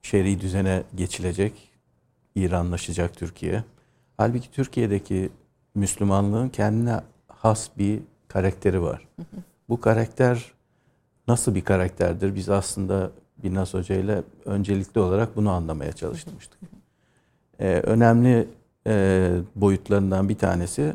[0.02, 1.72] şer'i düzene geçilecek,
[2.36, 3.64] İranlaşacak Türkiye.
[4.18, 5.30] Halbuki Türkiye'deki
[5.76, 9.08] Müslümanlığın kendine has bir karakteri var.
[9.70, 10.52] Bu karakter
[11.28, 12.36] nasıl bir karakterdir?
[12.36, 13.12] Biz aslında
[13.44, 16.60] Binnaz Hoca ile öncelikli olarak bunu anlamaya çalışmıştık.
[17.60, 18.48] Ee, önemli
[18.88, 20.94] e, boyutlarından bir tanesi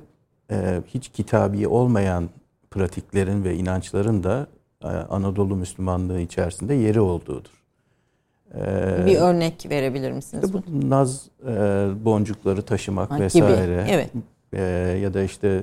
[0.50, 2.28] e, hiç kitabi olmayan
[2.70, 4.46] pratiklerin ve inançların da
[4.82, 7.55] e, Anadolu Müslümanlığı içerisinde yeri olduğudur.
[8.54, 10.52] Ee, bir örnek verebilir misiniz?
[10.52, 11.54] Bu naz e,
[12.04, 13.82] boncukları taşımak ha, vesaire.
[13.82, 13.92] Gibi.
[13.94, 14.10] Evet.
[14.52, 14.62] E,
[15.02, 15.62] ya da işte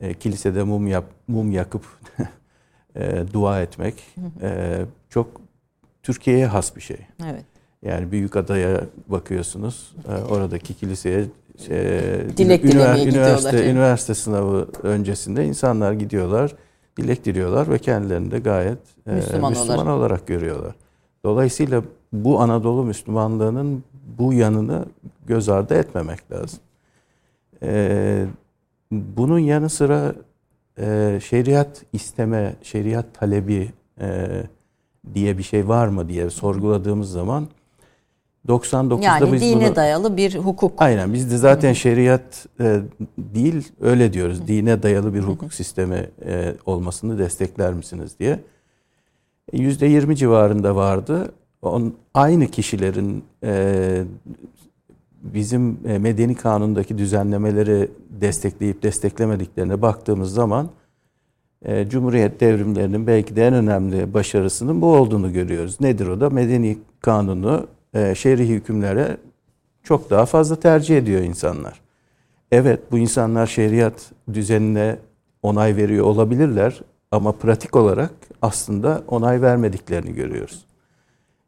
[0.00, 1.82] e, kilisede mum yap, mum yakıp
[2.96, 3.94] e, dua etmek
[4.42, 5.40] e, çok
[6.02, 6.98] Türkiye'ye has bir şey.
[7.30, 7.44] Evet.
[7.82, 9.94] Yani büyük adaya bakıyorsunuz.
[10.08, 11.24] E, oradaki kiliseye
[11.68, 12.00] e,
[12.36, 16.54] dilek ünivers- üniversite üniversite sınavı öncesinde insanlar gidiyorlar,
[16.96, 19.98] dilek diliyorlar ve kendilerini de gayet e, Müslüman, Müslüman olarak.
[19.98, 20.74] olarak görüyorlar.
[21.24, 21.82] Dolayısıyla
[22.12, 23.84] bu Anadolu Müslümanlığının
[24.18, 24.86] bu yanını
[25.26, 26.60] göz ardı etmemek lazım.
[27.62, 28.26] Ee,
[28.90, 30.14] bunun yanı sıra
[30.78, 34.28] e, şeriat isteme, şeriat talebi e,
[35.14, 37.48] diye bir şey var mı diye sorguladığımız zaman
[38.48, 40.82] 99'da yani biz dine bunu, dayalı bir hukuk.
[40.82, 42.80] Aynen biz de zaten şeriat e,
[43.18, 44.48] değil öyle diyoruz.
[44.48, 48.40] Dine dayalı bir hukuk sistemi e, olmasını destekler misiniz diye.
[49.52, 51.32] %20 civarında vardı.
[51.62, 54.04] On, aynı kişilerin e,
[55.22, 60.70] bizim e, medeni kanundaki düzenlemeleri destekleyip desteklemediklerine baktığımız zaman
[61.64, 65.80] e, Cumhuriyet devrimlerinin belki de en önemli başarısının bu olduğunu görüyoruz.
[65.80, 66.30] Nedir o da?
[66.30, 69.16] Medeni kanunu e, şer'i hükümlere
[69.82, 71.80] çok daha fazla tercih ediyor insanlar.
[72.52, 74.96] Evet bu insanlar şeriat düzenine
[75.42, 80.64] onay veriyor olabilirler ama pratik olarak aslında onay vermediklerini görüyoruz.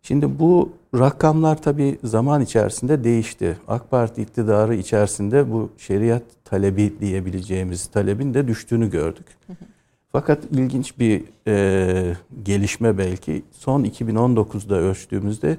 [0.06, 3.58] Şimdi bu rakamlar tabii zaman içerisinde değişti.
[3.68, 9.26] AK Parti iktidarı içerisinde bu şeriat talebi diyebileceğimiz talebin de düştüğünü gördük.
[10.12, 15.56] Fakat ilginç bir e, gelişme belki son 2019'da ölçtüğümüzde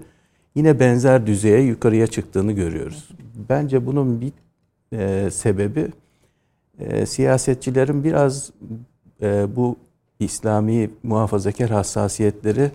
[0.56, 3.10] yine benzer düzeye yukarıya çıktığını görüyoruz.
[3.50, 4.32] Bence bunun bir
[4.94, 5.88] e, sebebi
[6.80, 8.52] e, siyasetçilerin biraz
[9.22, 9.76] e, bu
[10.20, 12.72] İslami muhafazakar hassasiyetleri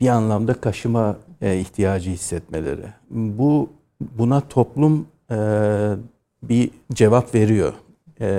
[0.00, 2.86] bir anlamda kaşıma e, ihtiyacı hissetmeleri.
[3.10, 3.70] Bu
[4.00, 5.36] buna toplum e,
[6.42, 7.72] bir cevap veriyor.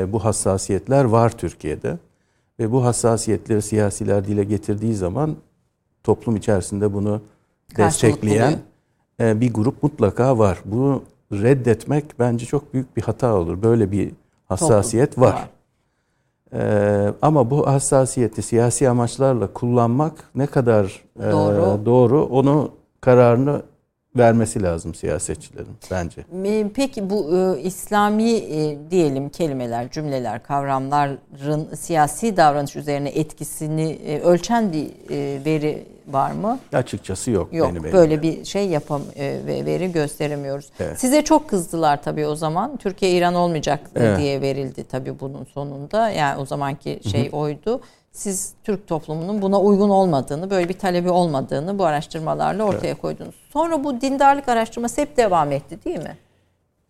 [0.08, 1.98] Bu hassasiyetler var Türkiye'de
[2.60, 5.36] ve bu hassasiyetleri siyasiler dile getirdiği zaman
[6.04, 7.22] toplum içerisinde bunu
[7.78, 8.60] destekleyen
[9.20, 10.62] bir grup mutlaka var.
[10.66, 13.62] Bunu reddetmek bence çok büyük bir hata olur.
[13.64, 14.12] Böyle bir
[14.46, 15.34] hassasiyet toplum var.
[15.34, 15.50] var.
[16.54, 23.62] Ee, ama bu hassasiyeti siyasi amaçlarla kullanmak ne kadar e, doğru, e, doğru onu kararını
[24.16, 26.26] vermesi lazım siyasetçilerin bence.
[26.76, 34.72] Peki bu e, İslami e, diyelim kelimeler, cümleler, kavramların siyasi davranış üzerine etkisini e, ölçen
[34.72, 36.60] bir e, veri var mı?
[36.74, 37.54] Açıkçası yok.
[37.54, 38.38] Yok benim böyle elimde.
[38.38, 40.70] bir şey yapam e, ve veri gösteremiyoruz.
[40.80, 41.00] Evet.
[41.00, 42.78] Size çok kızdılar tabii o zaman.
[42.78, 44.20] Türkiye İran olmayacak evet.
[44.20, 46.10] diye verildi tabii bunun sonunda.
[46.10, 47.38] Yani o zamanki şey Hı-hı.
[47.38, 47.82] oydu.
[48.14, 53.02] Siz Türk toplumunun buna uygun olmadığını, böyle bir talebi olmadığını bu araştırmalarla ortaya evet.
[53.02, 53.36] koydunuz.
[53.54, 56.18] Sonra bu dindarlık araştırması hep devam etti değil mi?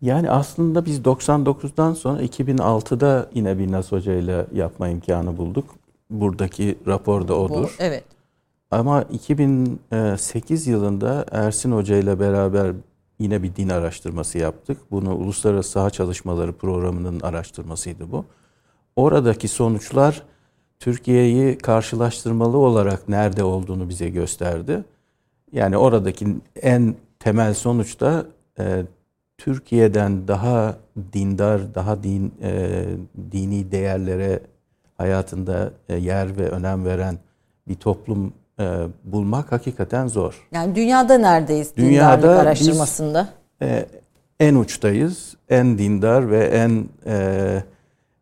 [0.01, 5.75] Yani aslında biz 99'dan sonra 2006'da yine bir Nas Hoca ile yapma imkanı bulduk.
[6.09, 7.63] buradaki raporda odur.
[7.63, 8.03] Bu, evet.
[8.71, 12.71] Ama 2008 yılında Ersin Hoca ile beraber
[13.19, 14.77] yine bir din araştırması yaptık.
[14.91, 18.25] Bunu Uluslararası Saha Çalışmaları Programı'nın araştırmasıydı bu.
[18.95, 20.23] Oradaki sonuçlar
[20.83, 24.83] Türkiye'yi karşılaştırmalı olarak nerede olduğunu bize gösterdi.
[25.51, 26.27] Yani oradaki
[26.61, 28.25] en temel sonuç da
[28.59, 28.83] e,
[29.37, 30.77] Türkiye'den daha
[31.13, 32.83] dindar, daha din e,
[33.31, 34.39] dini değerlere
[34.97, 37.17] hayatında e, yer ve önem veren
[37.67, 40.47] bir toplum e, bulmak hakikaten zor.
[40.51, 43.29] Yani dünyada neredeyiz dünyada dindarlık araştırmasında?
[43.61, 43.85] Biz, e,
[44.39, 47.63] en uçtayız, en dindar ve en e,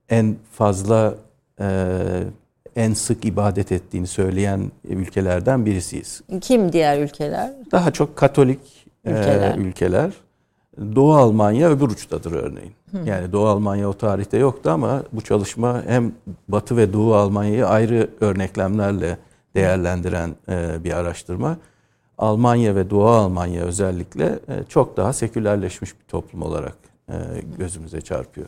[0.09, 1.16] en fazla
[1.59, 1.68] e,
[2.76, 6.22] en sık ibadet ettiğini söyleyen ülkelerden birisiyiz.
[6.41, 7.51] Kim diğer ülkeler?
[7.72, 8.59] Daha çok Katolik
[9.05, 9.57] ülkeler.
[9.57, 10.11] E, ülkeler.
[10.95, 12.74] Doğu Almanya öbür uçtadır örneğin.
[12.91, 12.97] Hı.
[13.05, 16.11] Yani Doğu Almanya o tarihte yoktu ama bu çalışma hem
[16.47, 19.17] Batı ve Doğu Almanya'yı ayrı örneklemlerle
[19.55, 21.57] değerlendiren e, bir araştırma.
[22.17, 26.78] Almanya ve Doğu Almanya özellikle e, çok daha sekülerleşmiş bir toplum olarak
[27.09, 27.15] e,
[27.57, 28.47] gözümüze çarpıyor.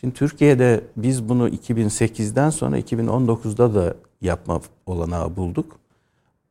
[0.00, 5.78] Şimdi Türkiye'de biz bunu 2008'den sonra 2019'da da yapma olanağı bulduk.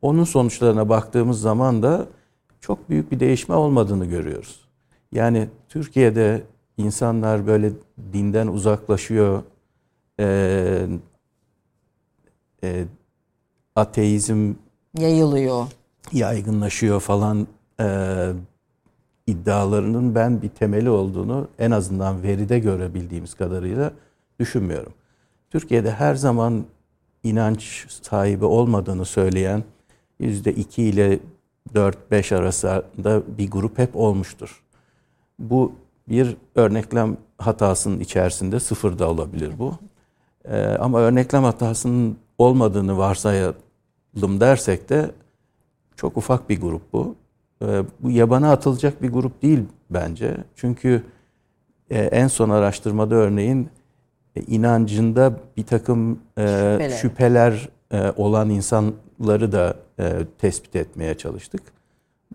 [0.02, 2.08] Onun sonuçlarına baktığımız zaman da
[2.62, 4.60] çok büyük bir değişme olmadığını görüyoruz.
[5.12, 6.43] Yani Türkiye'de
[6.78, 7.72] insanlar böyle
[8.14, 9.43] dinden uzaklaşıyor,
[10.20, 10.88] e,
[12.64, 12.86] e,
[13.76, 14.54] ateizm
[14.97, 15.68] yayılıyor,
[16.14, 17.47] yaygınlaşıyor falan
[17.80, 17.86] e,
[19.30, 23.91] iddialarının ben bir temeli olduğunu en azından veride görebildiğimiz kadarıyla
[24.39, 24.93] düşünmüyorum.
[25.49, 26.65] Türkiye'de her zaman
[27.23, 29.63] inanç sahibi olmadığını söyleyen
[30.19, 31.19] yüzde iki ile
[31.73, 34.63] 4-5 arasında bir grup hep olmuştur.
[35.39, 35.73] Bu
[36.09, 39.73] bir örneklem hatasının içerisinde sıfır da olabilir bu.
[40.45, 43.55] Ee, ama örneklem hatasının olmadığını varsayalım
[44.39, 45.11] dersek de
[45.95, 47.15] çok ufak bir grup bu.
[47.62, 50.38] Ee, bu yabana atılacak bir grup değil bence.
[50.55, 51.03] Çünkü
[51.89, 53.70] e, en son araştırmada örneğin
[54.36, 57.70] e, inancında bir takım e, şüpheler, şüpheler
[58.18, 59.76] olan insanları da
[60.38, 61.62] tespit etmeye çalıştık.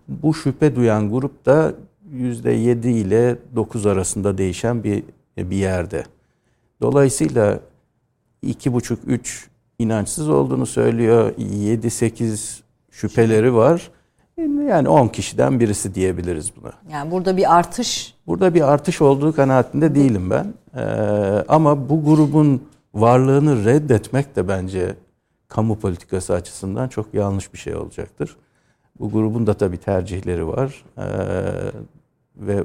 [0.07, 1.73] Bu şüphe duyan grup da
[2.13, 5.03] %7 ile 9 arasında değişen bir
[5.37, 6.03] bir yerde.
[6.81, 7.59] Dolayısıyla
[8.43, 9.47] 2,5-3
[9.79, 11.33] inançsız olduğunu söylüyor.
[11.37, 12.59] 7-8
[12.91, 13.91] şüpheleri var.
[14.37, 16.73] Yani 10 kişiden birisi diyebiliriz buna.
[16.91, 18.13] Yani burada bir artış.
[18.27, 20.53] Burada bir artış olduğu kanaatinde değilim ben.
[20.75, 20.81] Ee,
[21.47, 22.63] ama bu grubun
[22.93, 24.95] varlığını reddetmek de bence
[25.47, 28.37] kamu politikası açısından çok yanlış bir şey olacaktır.
[28.99, 30.83] Bu grubun da tabii tercihleri var.
[30.97, 31.03] Ee,
[32.37, 32.63] ve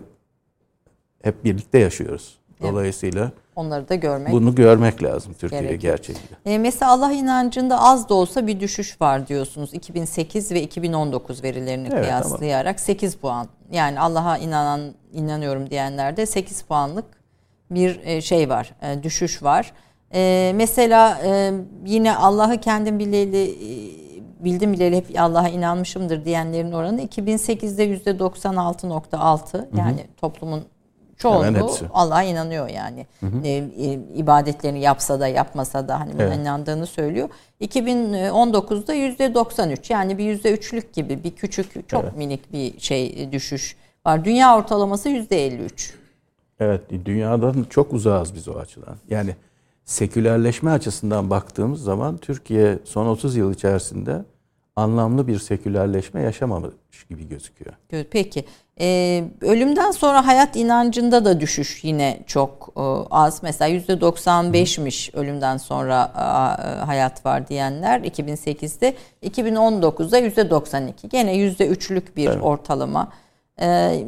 [1.23, 2.39] hep birlikte yaşıyoruz.
[2.63, 3.33] Dolayısıyla.
[3.61, 4.33] Onları da görmek.
[4.33, 6.53] Bunu görmek lazım Türkiye'de gerçekten.
[6.53, 9.75] E, mesela Allah inancında az da olsa bir düşüş var diyorsunuz.
[9.75, 12.79] 2008 ve 2019 verilerini evet, kıyaslayarak ama.
[12.79, 13.49] 8 puan.
[13.73, 14.81] Yani Allah'a inanan
[15.13, 17.05] inanıyorum diyenlerde 8 puanlık
[17.71, 18.73] bir e, şey var.
[18.83, 19.73] E, düşüş var.
[20.15, 21.21] E, mesela
[21.87, 23.55] yine Allah'ı kendim bileli
[24.45, 30.07] bildim bileli hep Allah'a inanmışımdır diyenlerin oranı 2008'de %96.6 yani hı hı.
[30.21, 30.65] toplumun
[31.21, 33.07] çoğunluğu Allah'a inanıyor yani.
[33.21, 33.41] Hı hı.
[33.45, 36.39] E, e, ibadetlerini yapsa da yapmasa da hani evet.
[36.39, 37.29] inandığını söylüyor.
[37.61, 42.17] 2019'da %93 yani bir %3'lük gibi bir küçük çok evet.
[42.17, 44.25] minik bir şey düşüş var.
[44.25, 45.93] Dünya ortalaması %53.
[46.61, 48.97] Evet dünyadan çok uzağız biz o açıdan.
[49.11, 49.37] Yani
[49.85, 54.25] sekülerleşme açısından baktığımız zaman Türkiye son 30 yıl içerisinde
[54.77, 57.75] anlamlı bir sekülerleşme yaşamamış gibi gözüküyor.
[58.11, 58.45] Peki.
[58.81, 63.43] Ee, ölümden sonra hayat inancında da düşüş yine çok e, az.
[63.43, 68.95] Mesela %95'miş ölümden sonra e, hayat var diyenler 2008'de.
[69.23, 71.09] 2019'da %92.
[71.09, 72.43] Gene %3'lük bir evet.
[72.43, 73.13] ortalama.
[73.61, 74.05] Ee,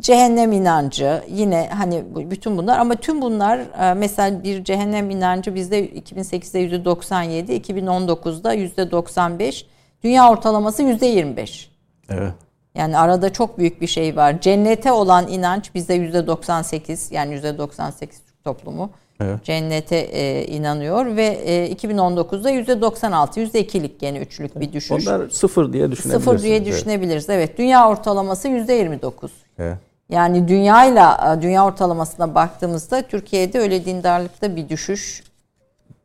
[0.00, 5.88] cehennem inancı yine hani bütün bunlar ama tüm bunlar e, mesela bir cehennem inancı bizde
[5.88, 9.64] 2008'de %97, 2019'da %95,
[10.04, 11.66] dünya ortalaması %25.
[12.08, 12.32] Evet.
[12.74, 14.40] Yani arada çok büyük bir şey var.
[14.40, 18.08] Cennete olan inanç bizde %98 yani %98
[18.44, 19.44] toplumu evet.
[19.44, 25.08] cennete e, inanıyor ve e, 2019'da %96, %2'lik gene üçlük bir düşüş.
[25.08, 26.24] Onlar sıfır diye düşünebiliriz.
[26.24, 27.30] Sıfır diye düşünebiliriz.
[27.30, 27.48] Evet.
[27.48, 27.58] evet.
[27.58, 29.28] Dünya ortalaması %29.
[29.58, 29.76] Evet.
[30.08, 35.22] Yani dünyayla e, dünya ortalamasına baktığımızda Türkiye'de öyle dindarlıkta bir düşüş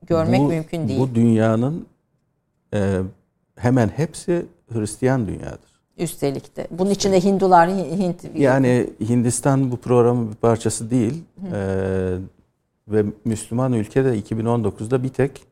[0.08, 1.00] görmek bu, mümkün değil.
[1.00, 1.88] Bu dünyanın
[2.74, 3.00] e,
[3.56, 5.77] hemen hepsi Hristiyan dünyadır.
[5.98, 6.68] Üstelik de.
[6.72, 8.24] Bunun içinde Hindular, Hint...
[8.36, 11.24] Yani Hindistan bu programın bir parçası değil.
[11.54, 12.18] Ee,
[12.88, 15.44] ve Müslüman ülkede 2019'da bir tek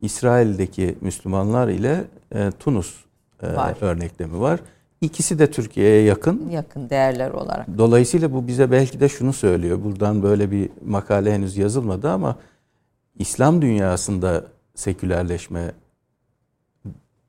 [0.00, 2.04] İsrail'deki Müslümanlar ile
[2.34, 2.94] e, Tunus
[3.42, 3.46] e,
[3.80, 4.60] örneklemi var.
[5.00, 6.50] İkisi de Türkiye'ye yakın.
[6.50, 7.78] Yakın değerler olarak.
[7.78, 9.84] Dolayısıyla bu bize belki de şunu söylüyor.
[9.84, 12.36] Buradan böyle bir makale henüz yazılmadı ama
[13.18, 15.72] İslam dünyasında sekülerleşme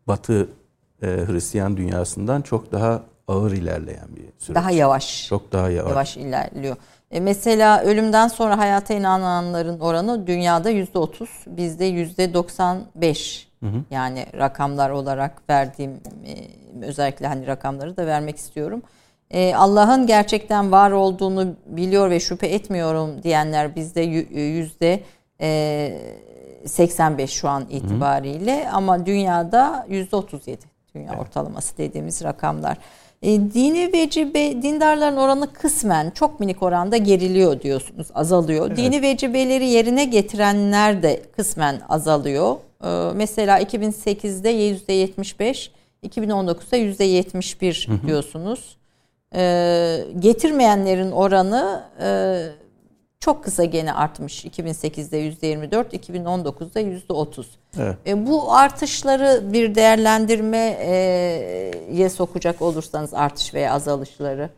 [0.07, 0.47] Batı
[1.01, 4.55] e, Hristiyan dünyasından çok daha ağır ilerleyen bir süreç.
[4.55, 5.27] Daha yavaş.
[5.27, 5.89] Çok daha yavaş.
[5.89, 6.75] Yavaş ilerliyor.
[7.11, 13.45] E mesela ölümden sonra hayata inananların oranı dünyada yüzde otuz, bizde yüzde doksan beş.
[13.91, 18.81] Yani rakamlar olarak verdiğim e, özellikle hani rakamları da vermek istiyorum.
[19.31, 25.03] E, Allah'ın gerçekten var olduğunu biliyor ve şüphe etmiyorum diyenler bizde yüzde
[26.65, 28.71] 85 şu an itibariyle hı hı.
[28.71, 31.21] ama dünyada yüzde 37 dünya evet.
[31.21, 32.77] ortalaması dediğimiz rakamlar.
[33.21, 38.67] E, dini vecibe, dindarların oranı kısmen çok minik oranda geriliyor diyorsunuz, azalıyor.
[38.67, 38.77] Evet.
[38.77, 42.55] Dini vecibeleri yerine getirenler de kısmen azalıyor.
[42.83, 45.69] E, mesela 2008'de %75,
[46.03, 48.07] 2019'da %71 hı hı.
[48.07, 48.77] diyorsunuz.
[49.35, 52.64] E, getirmeyenlerin oranı e,
[53.25, 54.45] çok kısa gene artmış.
[54.45, 57.45] 2008'de %24, 2019'da %30.
[57.77, 57.97] Evet.
[58.07, 64.49] E, bu artışları bir değerlendirmeye sokacak olursanız artış veya azalışları.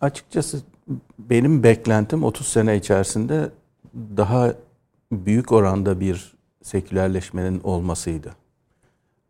[0.00, 0.60] Açıkçası
[1.18, 3.48] benim beklentim 30 sene içerisinde
[3.94, 4.52] daha
[5.12, 8.34] büyük oranda bir sekülerleşmenin olmasıydı.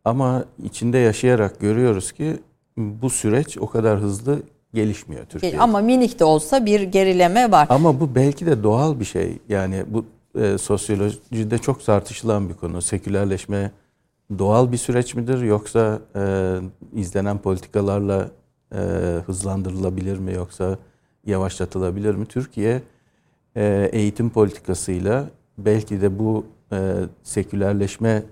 [0.05, 2.39] Ama içinde yaşayarak görüyoruz ki
[2.77, 4.41] bu süreç o kadar hızlı
[4.73, 5.59] gelişmiyor Türkiye'de.
[5.59, 7.67] Ama minik de olsa bir gerileme var.
[7.69, 9.39] Ama bu belki de doğal bir şey.
[9.49, 10.05] Yani bu
[10.39, 12.81] e, sosyolojide çok tartışılan bir konu.
[12.81, 13.71] Sekülerleşme
[14.39, 16.55] doğal bir süreç midir yoksa e,
[16.95, 18.29] izlenen politikalarla
[18.73, 18.77] e,
[19.25, 20.77] hızlandırılabilir mi yoksa
[21.25, 22.25] yavaşlatılabilir mi?
[22.25, 22.81] Türkiye
[23.55, 28.23] e, eğitim politikasıyla belki de bu e, sekülerleşme,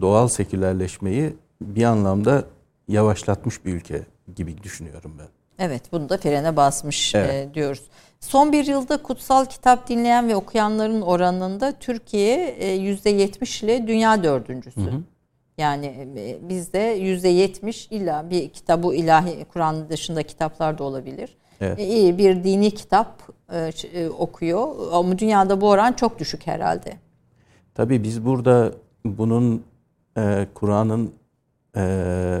[0.00, 2.44] doğal sekülerleşmeyi bir anlamda
[2.88, 4.02] yavaşlatmış bir ülke
[4.36, 5.28] gibi düşünüyorum ben.
[5.58, 7.50] Evet bunu da frene basmış evet.
[7.50, 7.82] e, diyoruz.
[8.20, 14.24] Son bir yılda kutsal kitap dinleyen ve okuyanların oranında Türkiye e, yüzde yetmiş ile dünya
[14.24, 14.80] dördüncüsü.
[14.80, 15.00] Hı hı.
[15.58, 15.86] Yani
[16.16, 21.36] e, bizde yüzde yetmiş illa bir kitabı ilahi Kur'an dışında kitaplar da olabilir.
[21.60, 21.78] Evet.
[21.78, 26.92] E, iyi bir dini kitap e, e, okuyor ama dünyada bu oran çok düşük herhalde.
[27.74, 28.72] Tabii biz burada
[29.04, 29.64] bunun
[30.18, 31.12] e, Kur'an'ın
[31.76, 32.40] e,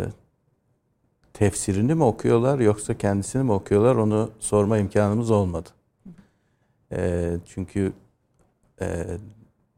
[1.34, 5.68] tefsirini mi okuyorlar yoksa kendisini mi okuyorlar onu sorma imkanımız olmadı.
[6.92, 7.92] E, çünkü
[8.80, 8.86] e,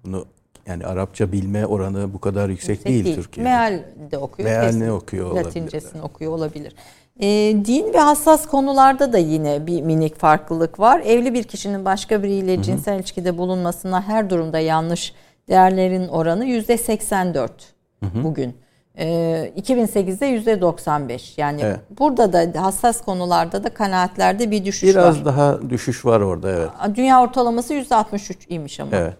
[0.04, 0.24] bunu
[0.66, 3.50] yani Arapça bilme oranı bu kadar yüksek, yüksek değil, değil Türkiye'de.
[3.50, 4.48] Meal de okuyor.
[4.50, 5.44] Meal ne okuyor olabilir.
[5.44, 6.74] Latincesini okuyor olabilir.
[7.20, 7.26] E,
[7.64, 11.00] din ve hassas konularda da yine bir minik farklılık var.
[11.00, 13.00] Evli bir kişinin başka biriyle cinsel Hı-hı.
[13.00, 15.14] ilişkide bulunmasına her durumda yanlış
[15.48, 18.24] değerlerin oranı yüzde 84 Hı-hı.
[18.24, 18.56] bugün.
[18.96, 21.32] 2008'de ee, %95.
[21.36, 21.80] Yani evet.
[21.98, 25.12] burada da hassas konularda da kanaatlerde bir düşüş Biraz var.
[25.12, 26.68] Biraz daha düşüş var orada evet.
[26.94, 28.96] Dünya ortalaması %63 imiş ama.
[28.96, 29.14] Evet.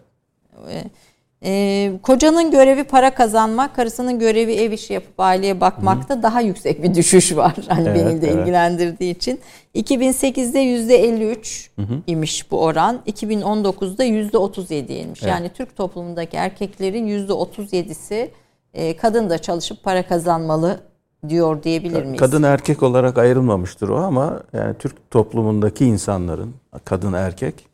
[1.44, 6.22] Ee, kocanın görevi para kazanmak, karısının görevi ev işi yapıp aileye bakmakta Hı.
[6.22, 7.54] daha yüksek bir düşüş var.
[7.68, 8.40] Hani evet, beni de evet.
[8.40, 9.40] ilgilendirdiği için.
[9.74, 12.02] 2008'de %53 hı hı.
[12.06, 13.00] imiş bu oran.
[13.06, 15.18] 2019'da %37'ymiş.
[15.22, 15.22] Evet.
[15.22, 18.28] Yani Türk toplumundaki erkeklerin %37'si
[18.76, 20.80] e, kadın da çalışıp para kazanmalı
[21.28, 22.20] diyor diyebilir miyiz?
[22.20, 26.54] Kadın erkek olarak ayrılmamıştır o ama yani Türk toplumundaki insanların
[26.84, 27.66] kadın erkek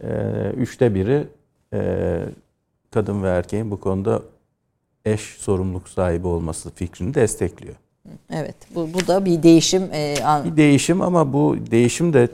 [0.00, 0.08] e,
[0.56, 1.26] üçte biri
[1.74, 2.20] e,
[2.90, 4.22] kadın ve erkeğin bu konuda
[5.04, 7.74] eş sorumluluk sahibi olması fikrini destekliyor.
[8.30, 9.82] Evet bu, bu da bir değişim.
[9.82, 12.28] E, bir değişim ama bu değişim de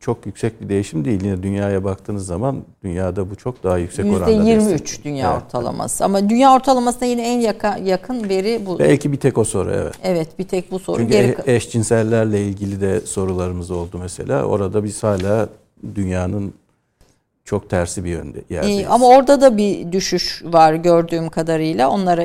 [0.00, 1.24] çok yüksek bir değişim değil.
[1.24, 4.30] Yine dünyaya baktığınız zaman dünyada bu çok daha yüksek %23 oranda.
[4.30, 5.42] %23 dünya evet.
[5.42, 6.04] ortalaması.
[6.04, 8.78] Ama dünya ortalamasına yine en yakın, yakın veri bu.
[8.78, 9.94] Belki bir tek o soru evet.
[10.02, 10.98] Evet bir tek bu soru.
[10.98, 11.36] Çünkü Geri...
[11.46, 14.44] E, eşcinsellerle ilgili de sorularımız oldu mesela.
[14.44, 15.48] Orada biz hala
[15.94, 16.54] dünyanın
[17.44, 18.86] çok tersi bir yönde yerdeyiz.
[18.90, 21.90] Ama orada da bir düşüş var gördüğüm kadarıyla.
[21.90, 22.24] Onlara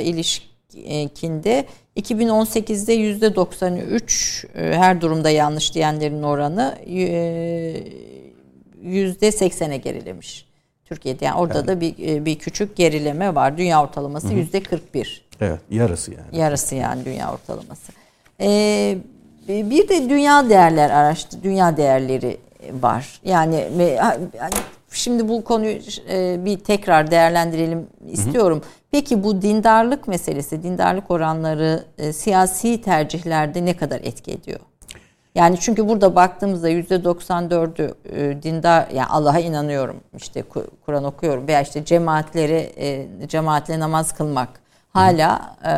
[0.76, 1.66] ilişkinde
[1.98, 7.04] 2018'de yüzde 93 e, her durumda yanlış diyenlerin oranı e,
[8.82, 10.46] yüzde 80'e gerilemiş.
[10.86, 11.68] Türkiye'de yani orada evet.
[11.68, 13.58] da bir e, bir küçük gerileme var.
[13.58, 15.26] Dünya ortalaması yüzde 41.
[15.42, 16.38] Evet, yarısı yani.
[16.42, 17.92] Yarısı yani dünya ortalaması.
[18.42, 18.98] Ee,
[19.48, 22.38] bir de dünya değerler araştır, dünya değerleri
[22.82, 23.20] var.
[23.24, 23.68] Yani
[24.94, 25.80] şimdi bu konuyu
[26.46, 28.58] bir tekrar değerlendirelim istiyorum.
[28.58, 28.70] Hı hı.
[28.92, 34.60] Peki bu dindarlık meselesi, dindarlık oranları e, siyasi tercihlerde ne kadar etki ediyor?
[35.36, 40.44] Yani çünkü burada baktığımızda %94'ü e, dindar yani Allah'a inanıyorum işte
[40.86, 44.50] Kur'an okuyorum veya işte cemaatleri e, cemaatle namaz kılmak
[44.90, 45.74] hala e,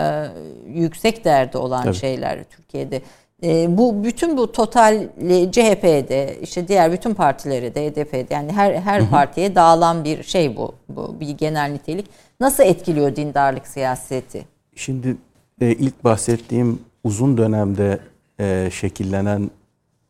[0.79, 1.95] yüksek değerde olan Tabii.
[1.95, 3.01] şeyler Türkiye'de.
[3.43, 5.07] E, bu bütün bu total
[5.51, 9.09] CHP'de işte diğer bütün partilere de HDP'de yani her her hı hı.
[9.09, 10.75] partiye dağılan bir şey bu.
[10.89, 12.05] Bu bir genel nitelik.
[12.39, 14.45] Nasıl etkiliyor dindarlık siyaseti?
[14.75, 15.17] Şimdi
[15.61, 17.99] e, ilk bahsettiğim uzun dönemde
[18.39, 19.51] e, şekillenen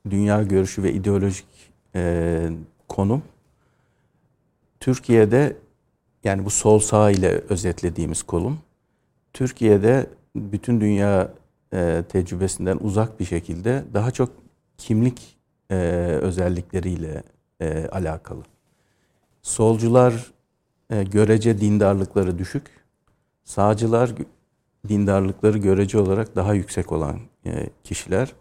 [0.09, 1.45] dünya görüşü ve ideolojik
[1.95, 2.41] e,
[2.87, 3.23] konum
[4.79, 5.55] Türkiye'de
[6.23, 8.59] yani bu sol sağ ile özetlediğimiz kolum
[9.33, 10.05] Türkiye'de
[10.35, 11.29] bütün dünya
[11.75, 14.29] e, tecrübesinden uzak bir şekilde daha çok
[14.77, 15.37] kimlik
[15.71, 15.75] e,
[16.21, 17.23] özellikleriyle
[17.61, 18.43] e, alakalı.
[19.41, 20.33] Solcular
[20.89, 22.63] e, görece dindarlıkları düşük,
[23.43, 24.11] sağcılar
[24.87, 27.19] dindarlıkları görece olarak daha yüksek olan
[27.83, 28.33] kişiler.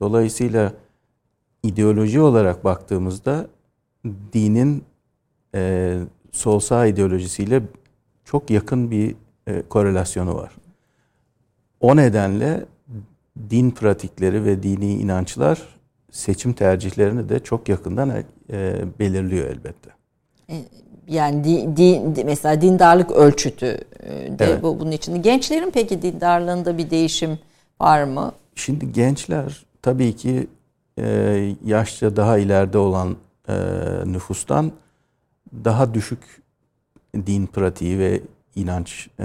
[0.00, 0.72] Dolayısıyla
[1.62, 3.46] ideoloji olarak baktığımızda
[4.32, 4.84] dinin
[6.32, 7.62] sol sağ ideolojisiyle
[8.24, 9.14] çok yakın bir
[9.68, 10.56] korelasyonu var.
[11.80, 12.66] O nedenle
[13.50, 15.62] din pratikleri ve dini inançlar
[16.10, 19.90] seçim tercihlerini de çok yakından e, belirliyor elbette.
[20.50, 20.54] E,
[21.08, 24.62] yani din, din mesela dindarlık ölçütü e, de evet.
[24.62, 25.18] bu bunun içinde.
[25.18, 27.38] Gençlerin peki dindarlığında bir değişim
[27.80, 28.32] var mı?
[28.54, 30.46] Şimdi gençler tabii ki
[30.98, 33.16] e, yaşça daha ileride olan
[33.48, 33.54] e,
[34.06, 34.72] nüfustan
[35.64, 36.42] daha düşük
[37.26, 38.20] din pratiği ve
[38.54, 39.22] inanç e,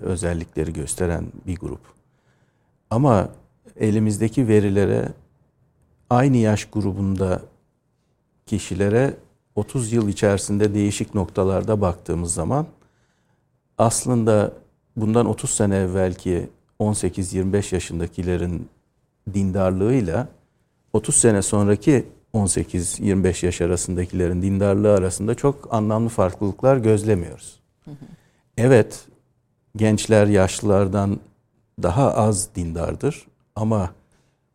[0.00, 1.97] özellikleri gösteren bir grup.
[2.90, 3.28] Ama
[3.76, 5.08] elimizdeki verilere
[6.10, 7.42] aynı yaş grubunda
[8.46, 9.16] kişilere
[9.54, 12.66] 30 yıl içerisinde değişik noktalarda baktığımız zaman
[13.78, 14.52] aslında
[14.96, 16.48] bundan 30 sene evvelki
[16.80, 18.68] 18-25 yaşındakilerin
[19.34, 20.28] dindarlığıyla
[20.92, 27.60] 30 sene sonraki 18-25 yaş arasındakilerin dindarlığı arasında çok anlamlı farklılıklar gözlemiyoruz.
[28.56, 29.06] Evet,
[29.76, 31.20] gençler yaşlılardan
[31.82, 33.26] daha az dindardır
[33.56, 33.90] ama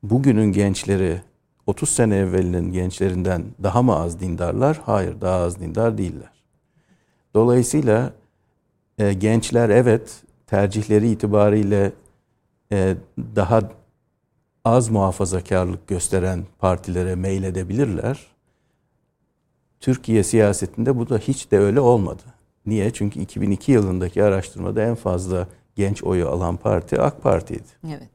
[0.04, 1.22] bugünün gençleri
[1.68, 4.82] 30 sene evvelinin gençlerinden daha mı az dindarlar?
[4.86, 6.44] Hayır, daha az dindar değiller.
[7.34, 8.14] Dolayısıyla
[8.98, 11.92] e, gençler evet tercihleri itibariyle
[12.72, 12.96] e,
[13.36, 13.62] daha
[14.66, 18.28] az muhafazakarlık gösteren partilere meyledebilirler.
[19.80, 22.24] Türkiye siyasetinde bu da hiç de öyle olmadı.
[22.66, 22.94] Niye?
[22.94, 27.64] Çünkü 2002 yılındaki araştırmada en fazla genç oyu alan parti AK Parti'ydi.
[27.88, 28.10] Evet.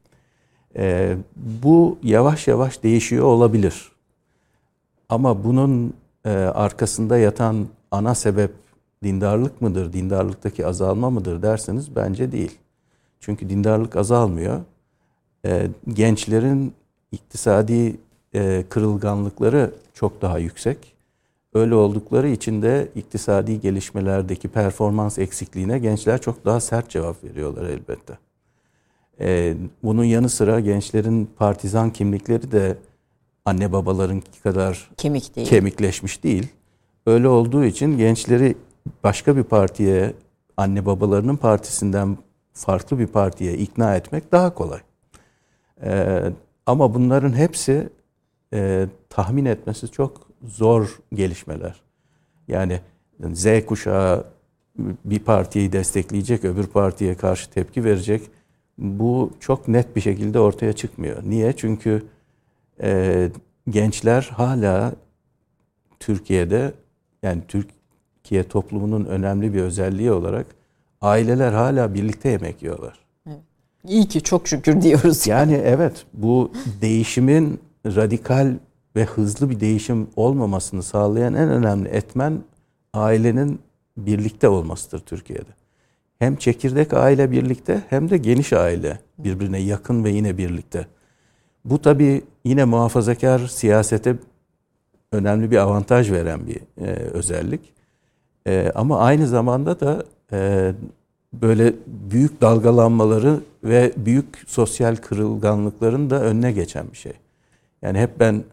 [0.76, 3.92] Ee, bu yavaş yavaş değişiyor olabilir.
[5.08, 5.94] Ama bunun
[6.24, 8.50] e, arkasında yatan ana sebep
[9.02, 12.58] dindarlık mıdır, dindarlıktaki azalma mıdır derseniz bence değil.
[13.20, 14.60] Çünkü dindarlık azalmıyor.
[15.44, 16.72] E, gençlerin
[17.12, 17.96] iktisadi
[18.34, 20.97] e, kırılganlıkları çok daha yüksek.
[21.58, 28.18] Öyle oldukları için de iktisadi gelişmelerdeki performans eksikliğine gençler çok daha sert cevap veriyorlar elbette.
[29.20, 32.76] Ee, bunun yanı sıra gençlerin partizan kimlikleri de
[33.44, 35.48] anne babaların kadar Kemik değil.
[35.48, 36.46] kemikleşmiş değil.
[37.06, 38.56] Öyle olduğu için gençleri
[39.04, 40.14] başka bir partiye,
[40.56, 42.18] anne babalarının partisinden
[42.52, 44.80] farklı bir partiye ikna etmek daha kolay.
[45.82, 46.22] Ee,
[46.66, 47.88] ama bunların hepsi
[48.54, 51.80] e, tahmin etmesi çok zor gelişmeler.
[52.48, 52.80] Yani
[53.32, 54.24] Z kuşağı
[55.04, 58.22] bir partiyi destekleyecek, öbür partiye karşı tepki verecek.
[58.78, 61.22] Bu çok net bir şekilde ortaya çıkmıyor.
[61.24, 61.52] Niye?
[61.56, 62.02] Çünkü
[62.82, 63.30] e,
[63.70, 64.92] gençler hala
[66.00, 66.72] Türkiye'de
[67.22, 70.46] yani Türkiye toplumunun önemli bir özelliği olarak
[71.00, 72.98] aileler hala birlikte yemek yiyorlar.
[73.84, 75.26] İyi ki çok şükür diyoruz.
[75.26, 78.54] Yani evet bu değişimin radikal
[78.98, 82.42] ve hızlı bir değişim olmamasını sağlayan en önemli etmen
[82.94, 83.60] ailenin
[83.96, 85.50] birlikte olmasıdır Türkiye'de.
[86.18, 90.86] Hem çekirdek aile birlikte hem de geniş aile birbirine yakın ve yine birlikte.
[91.64, 94.16] Bu tabi yine muhafazakar siyasete
[95.12, 97.60] önemli bir avantaj veren bir e, özellik.
[98.46, 100.72] E, ama aynı zamanda da e,
[101.32, 107.12] böyle büyük dalgalanmaları ve büyük sosyal kırılganlıkların da önüne geçen bir şey.
[107.82, 108.44] Yani hep ben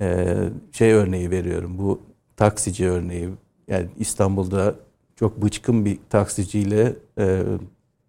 [0.00, 0.36] e,
[0.72, 1.78] şey örneği veriyorum.
[1.78, 2.00] Bu
[2.36, 3.28] taksici örneği.
[3.68, 4.74] Yani İstanbul'da
[5.16, 7.42] çok bıçkın bir taksiciyle e,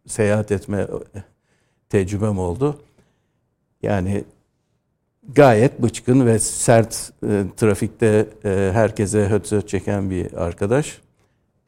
[0.08, 0.88] seyahat etme
[1.90, 2.80] tecrübem oldu.
[3.82, 4.24] Yani
[5.36, 11.02] gayet bıçkın ve sert e, trafikte e, herkese höt höt çeken bir arkadaş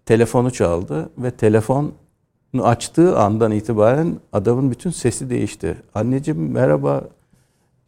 [0.05, 1.93] telefonu çaldı ve telefon
[2.59, 5.77] açtığı andan itibaren adamın bütün sesi değişti.
[5.95, 7.03] Anneciğim merhaba.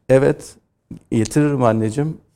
[0.09, 0.55] Evet
[1.11, 2.17] Getiririm anneciğim.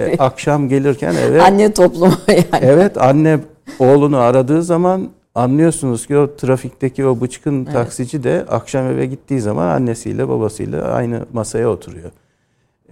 [0.00, 2.64] E, akşam gelirken eve Anne toplumu yani.
[2.64, 3.38] Evet anne
[3.78, 9.66] oğlunu aradığı zaman anlıyorsunuz ki o trafikteki o bıçkın taksici de akşam eve gittiği zaman
[9.66, 12.10] annesiyle babasıyla aynı masaya oturuyor.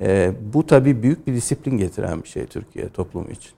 [0.00, 3.52] Ee, bu tabii büyük bir disiplin getiren bir şey Türkiye toplumu için.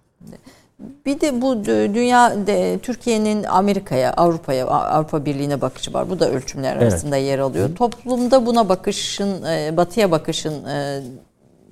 [1.06, 2.36] Bir de bu dü- dünya
[2.80, 6.10] Türkiye'nin Amerika'ya, Avrupa'ya, Avrupa Birliği'ne bakışı var.
[6.10, 6.82] Bu da ölçümler Evet.
[6.82, 7.76] arasında yer alıyor.
[7.76, 11.02] Toplumda buna bakışın, e, batıya bakışın e,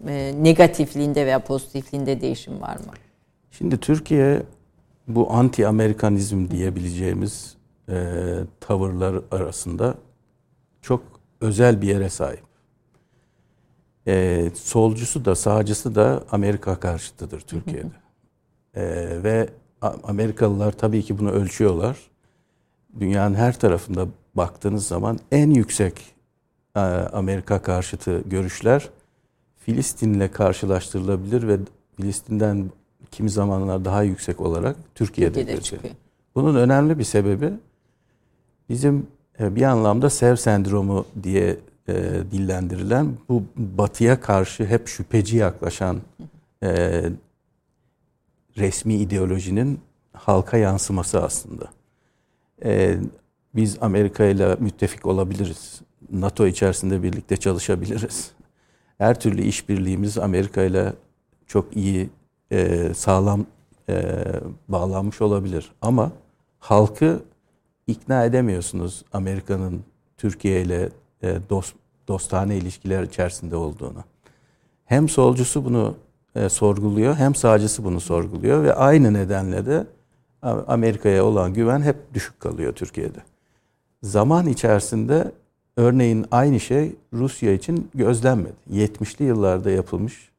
[0.08, 2.92] e, negatifliğinde veya pozitifliğinde değişim var mı?
[3.50, 4.42] Şimdi Türkiye
[5.08, 7.54] bu anti Amerikanizm diyebileceğimiz
[7.88, 7.94] e,
[8.60, 9.94] tavırlar arasında
[10.82, 11.02] çok
[11.40, 12.42] özel bir yere sahip.
[14.06, 18.05] E, solcusu da sağcısı da Amerika karşıtıdır Türkiye'de.
[18.76, 18.82] E,
[19.22, 19.48] ve
[20.02, 21.98] Amerikalılar tabii ki bunu ölçüyorlar.
[23.00, 26.14] Dünyanın her tarafında baktığınız zaman en yüksek
[26.76, 28.88] e, Amerika karşıtı görüşler
[29.56, 31.58] Filistin'le karşılaştırılabilir ve
[31.96, 32.70] Filistin'den
[33.10, 35.94] kimi zamanlar daha yüksek olarak Türkiye'de, Türkiye'de çıkıyor.
[36.34, 37.52] Bunun önemli bir sebebi
[38.68, 39.06] bizim
[39.40, 41.56] e, bir anlamda sev sendromu diye
[41.88, 41.94] e,
[42.32, 45.96] dillendirilen bu batıya karşı hep şüpheci yaklaşan
[46.62, 47.02] e,
[48.58, 49.80] resmi ideolojinin
[50.12, 51.64] halka yansıması aslında.
[52.64, 52.98] E,
[53.54, 55.80] biz Amerika ile müttefik olabiliriz.
[56.12, 58.30] NATO içerisinde birlikte çalışabiliriz.
[58.98, 60.92] Her türlü işbirliğimiz Amerika ile
[61.46, 62.10] çok iyi,
[62.50, 63.46] e, sağlam
[63.88, 64.14] e,
[64.68, 65.72] bağlanmış olabilir.
[65.82, 66.12] Ama
[66.58, 67.22] halkı
[67.86, 69.84] ikna edemiyorsunuz Amerika'nın
[70.16, 70.88] Türkiye ile
[71.22, 71.74] e, dost,
[72.08, 74.04] dostane ilişkiler içerisinde olduğunu.
[74.84, 75.94] Hem solcusu bunu
[76.36, 79.86] e, sorguluyor hem sağcısı bunu sorguluyor ve aynı nedenle de
[80.66, 83.18] Amerika'ya olan güven hep düşük kalıyor Türkiye'de.
[84.02, 85.32] Zaman içerisinde
[85.76, 88.54] örneğin aynı şey Rusya için gözlenmedi.
[88.72, 90.30] 70'li yıllarda yapılmış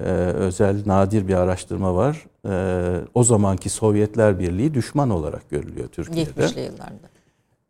[0.00, 2.26] e, özel nadir bir araştırma var.
[2.48, 6.30] E, o zamanki Sovyetler Birliği düşman olarak görülüyor Türkiye'de.
[6.30, 7.08] 70'li yıllarda.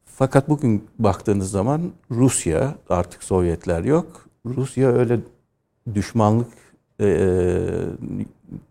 [0.04, 4.26] Fakat bugün baktığınız zaman Rusya artık Sovyetler yok.
[4.46, 5.20] Rusya öyle
[5.94, 6.48] düşmanlık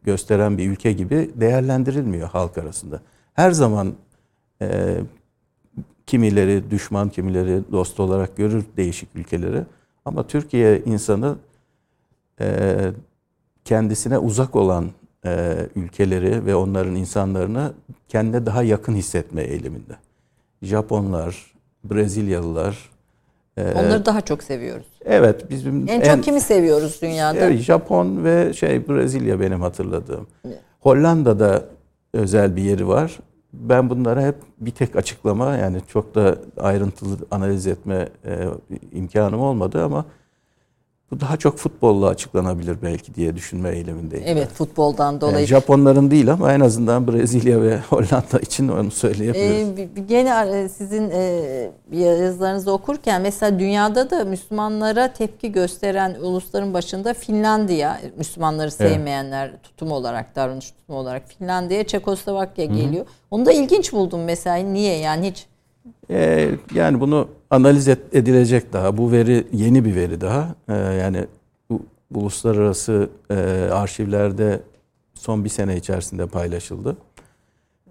[0.04, 3.02] gösteren bir ülke gibi değerlendirilmiyor halk arasında.
[3.34, 3.94] Her zaman
[4.62, 4.98] e,
[6.06, 9.64] kimileri düşman, kimileri dost olarak görür değişik ülkeleri.
[10.06, 11.36] Ama Türkiye insanı
[12.42, 12.78] e,
[13.66, 14.86] kendisine uzak olan
[15.26, 17.74] e, ülkeleri ve onların insanlarını
[18.08, 19.98] kendine daha yakın hissetme eğiliminde.
[20.62, 22.90] Japonlar, Brezilyalılar.
[23.58, 24.88] e, Onları daha çok seviyoruz.
[25.08, 27.40] Evet bizim En çok kimi seviyoruz dünyada?
[27.40, 30.28] Evet, Japon ve şey Brezilya benim hatırladığım.
[30.80, 31.64] Hollanda'da
[32.14, 33.20] özel bir yeri var.
[33.54, 38.48] Ben bunlara hep bir tek açıklama yani çok da ayrıntılı analiz etme e,
[38.92, 40.06] imkanım olmadı ama
[41.12, 44.26] bu daha çok futbolla açıklanabilir belki diye düşünme eylemindeyim.
[44.28, 45.36] Evet futboldan dolayı.
[45.36, 49.80] Yani Japonların değil ama en azından Brezilya ve Hollanda için onu söyleyebiliriz.
[49.80, 57.14] Ee, gene e, sizin e, yazılarınızı okurken mesela dünyada da Müslümanlara tepki gösteren ulusların başında
[57.14, 63.06] Finlandiya, Müslümanları sevmeyenler tutum olarak, davranış tutumu olarak Finlandiya, Çekoslovakya geliyor.
[63.32, 64.56] Onu da ilginç buldum mesela.
[64.56, 65.48] Niye yani hiç
[66.10, 68.98] Ee, yani bunu analiz et- edilecek daha.
[68.98, 70.56] Bu veri yeni bir veri daha.
[70.70, 71.26] Ee, yani
[71.70, 71.82] bu
[72.14, 73.36] uluslararası e,
[73.72, 74.62] arşivlerde
[75.14, 76.98] son bir sene içerisinde paylaşıldı.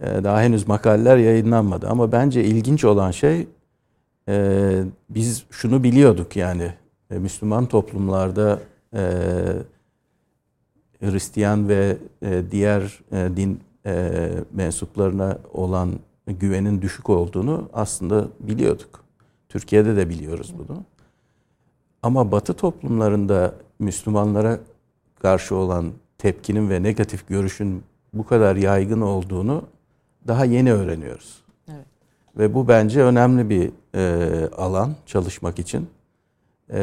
[0.01, 1.89] Ee, daha henüz makaleler yayınlanmadı.
[1.89, 3.47] Ama bence ilginç olan şey
[4.29, 6.73] e, biz şunu biliyorduk yani
[7.11, 8.61] e, Müslüman toplumlarda
[8.97, 9.03] e,
[11.01, 14.13] Hristiyan ve e, diğer e, din e,
[14.53, 15.93] mensuplarına olan
[16.33, 19.05] güvenin düşük olduğunu aslında biliyorduk.
[19.49, 20.85] Türkiye'de de biliyoruz bunu.
[22.03, 24.59] Ama Batı toplumlarında Müslümanlara
[25.23, 27.83] karşı olan tepkinin ve negatif görüşün
[28.15, 29.63] bu kadar yaygın olduğunu
[30.29, 31.43] daha yeni öğreniyoruz.
[31.69, 31.87] Evet.
[32.39, 35.89] Ve bu bence önemli bir e, alan çalışmak için.
[36.73, 36.81] E,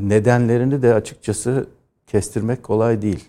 [0.00, 1.66] nedenlerini de açıkçası
[2.06, 3.24] kestirmek kolay değil.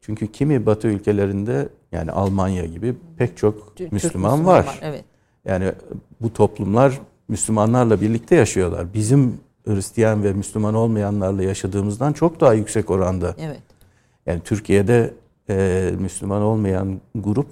[0.00, 4.78] Çünkü kimi Batı ülkelerinde yani Almanya gibi pek çok Türk Müslüman, var.
[4.82, 5.04] Evet.
[5.44, 5.72] Yani
[6.20, 8.94] bu toplumlar Müslümanlarla birlikte yaşıyorlar.
[8.94, 13.34] Bizim Hristiyan ve Müslüman olmayanlarla yaşadığımızdan çok daha yüksek oranda.
[13.38, 13.60] Evet.
[14.26, 15.14] Yani Türkiye'de
[15.48, 17.48] e, Müslüman olmayan grup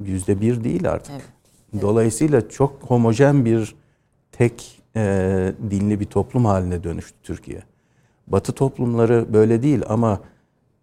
[0.00, 1.14] yüzde bir değil artık.
[1.14, 1.82] Evet.
[1.82, 3.74] Dolayısıyla çok homojen bir
[4.32, 7.62] tek e, dinli bir toplum haline dönüştü Türkiye.
[8.26, 10.20] Batı toplumları böyle değil ama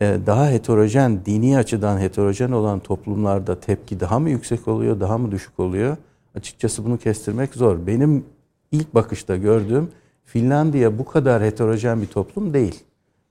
[0.02, 5.60] daha heterojen, dini açıdan heterojen olan toplumlarda tepki daha mı yüksek oluyor, daha mı düşük
[5.60, 5.98] oluyor?
[6.36, 7.88] Açıkçası bunu kestirmek zor.
[7.88, 8.26] Benim
[8.72, 9.90] ilk bakışta gördüğüm
[10.26, 12.84] Finlandiya bu kadar heterojen bir toplum değil.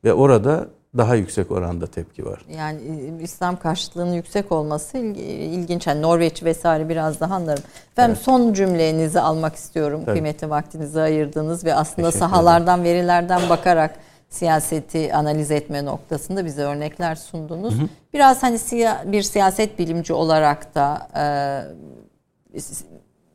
[0.04, 2.40] Ve orada daha yüksek oranda tepki var.
[2.56, 2.80] Yani
[3.20, 5.86] e, İslam karşıtlığının yüksek olması ilginç.
[5.86, 7.62] Yani Norveç vesaire biraz daha anlarım.
[7.92, 8.24] Efendim evet.
[8.24, 10.00] son cümlenizi almak istiyorum.
[10.04, 10.12] Tabii.
[10.12, 13.94] Kıymetli vaktinizi ayırdınız ve aslında sahalardan, verilerden bakarak
[14.30, 17.74] siyaseti analiz etme noktasında bize örnekler sundunuz.
[17.74, 17.88] Hı hı.
[18.12, 18.58] Biraz hani
[19.04, 21.24] bir siyaset bilimci olarak da e,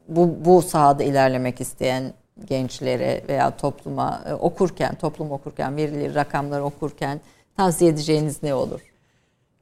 [0.07, 2.13] bu, bu sahada ilerlemek isteyen
[2.45, 7.21] gençlere veya topluma e, okurken, toplum okurken, verileri, rakamları okurken
[7.57, 8.79] tavsiye edeceğiniz ne olur?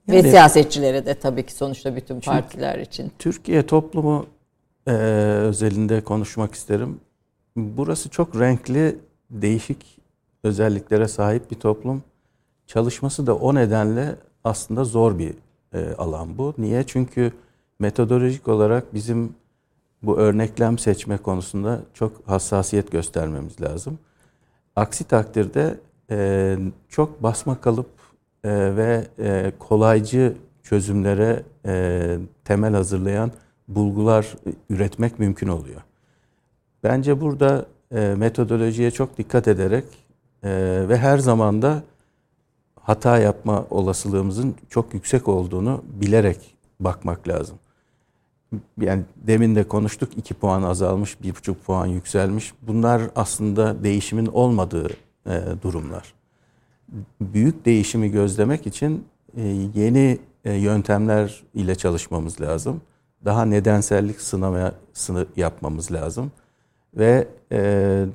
[0.08, 3.12] Yani, Ve siyasetçilere de tabii ki sonuçta bütün partiler için.
[3.20, 4.26] Türkiye toplumu
[4.88, 7.00] e, özelinde konuşmak isterim.
[7.56, 9.00] Burası çok renkli,
[9.30, 10.03] değişik
[10.44, 12.04] özelliklere sahip bir toplum.
[12.68, 15.34] Çalışması da o nedenle aslında zor bir
[15.74, 16.54] e, alan bu.
[16.58, 16.84] Niye?
[16.84, 17.32] Çünkü
[17.80, 19.36] metodolojik olarak bizim
[20.04, 24.00] bu örneklem seçme konusunda çok hassasiyet göstermemiz lazım.
[24.76, 25.80] Aksi takdirde
[26.12, 26.58] e,
[26.90, 27.90] çok basma kalıp
[28.44, 30.34] e, ve e, kolaycı
[30.64, 33.32] çözümlere e, temel hazırlayan
[33.68, 34.36] bulgular
[34.70, 35.82] üretmek mümkün oluyor.
[36.84, 39.86] Bence burada e, metodolojiye çok dikkat ederek
[40.44, 40.50] e,
[40.90, 41.84] ve her zaman da
[42.82, 47.58] hata yapma olasılığımızın çok yüksek olduğunu bilerek bakmak lazım
[48.82, 52.54] yani demin de konuştuk 2 puan azalmış, 1,5 puan yükselmiş.
[52.62, 54.90] Bunlar aslında değişimin olmadığı
[55.26, 56.14] e, durumlar.
[57.22, 59.06] Büyük değişimi gözlemek için
[59.38, 59.42] e,
[59.76, 62.82] yeni e, yöntemler ile çalışmamız lazım.
[63.26, 66.32] Daha nedensellik sınaması yapmamız lazım.
[66.98, 68.06] Ve e,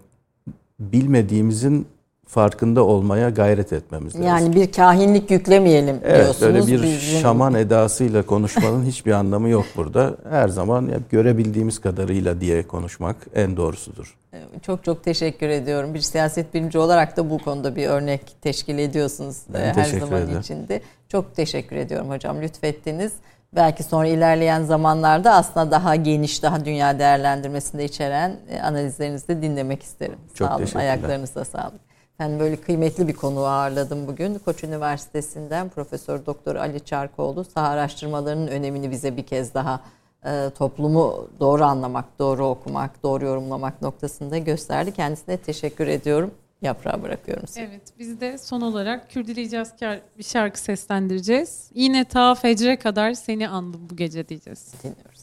[0.81, 1.87] bilmediğimizin
[2.29, 4.27] farkında olmaya gayret etmemiz lazım.
[4.27, 6.43] Yani bir kahinlik yüklemeyelim evet, diyorsunuz.
[6.43, 7.21] Böyle bir bizim.
[7.21, 10.17] şaman edasıyla konuşmanın hiçbir anlamı yok burada.
[10.31, 14.17] Her zaman görebildiğimiz kadarıyla diye konuşmak en doğrusudur.
[14.63, 15.95] Çok çok teşekkür ediyorum.
[15.95, 20.23] Bir siyaset bilimci olarak da bu konuda bir örnek teşkil ediyorsunuz ben e, her zaman
[20.23, 20.41] ederim.
[20.41, 20.81] içinde.
[21.09, 22.43] Çok teşekkür ediyorum hocam.
[22.43, 23.13] Lütfettiniz.
[23.55, 29.83] Belki sonra ilerleyen zamanlarda aslında daha geniş, daha dünya değerlendirmesinde içeren e, analizlerinizi de dinlemek
[29.83, 30.19] isterim.
[30.35, 30.67] Çok Sağ olun.
[30.75, 31.88] Ayaklarınıza sağlık.
[32.19, 34.39] Ben böyle kıymetli bir konu ağırladım bugün.
[34.39, 39.81] Koç Üniversitesi'nden Profesör Doktor Ali Çarkoğlu saha araştırmalarının önemini bize bir kez daha
[40.25, 44.93] e, toplumu doğru anlamak, doğru okumak, doğru yorumlamak noktasında gösterdi.
[44.93, 46.31] Kendisine teşekkür ediyorum.
[46.63, 47.61] Yaprağı bırakıyorum size.
[47.61, 51.71] Evet, biz de son olarak Kürdili İcazkar bir şarkı seslendireceğiz.
[51.75, 54.75] Yine ta fecre kadar seni andım bu gece diyeceğiz.
[54.85, 55.18] Dinliyoruz.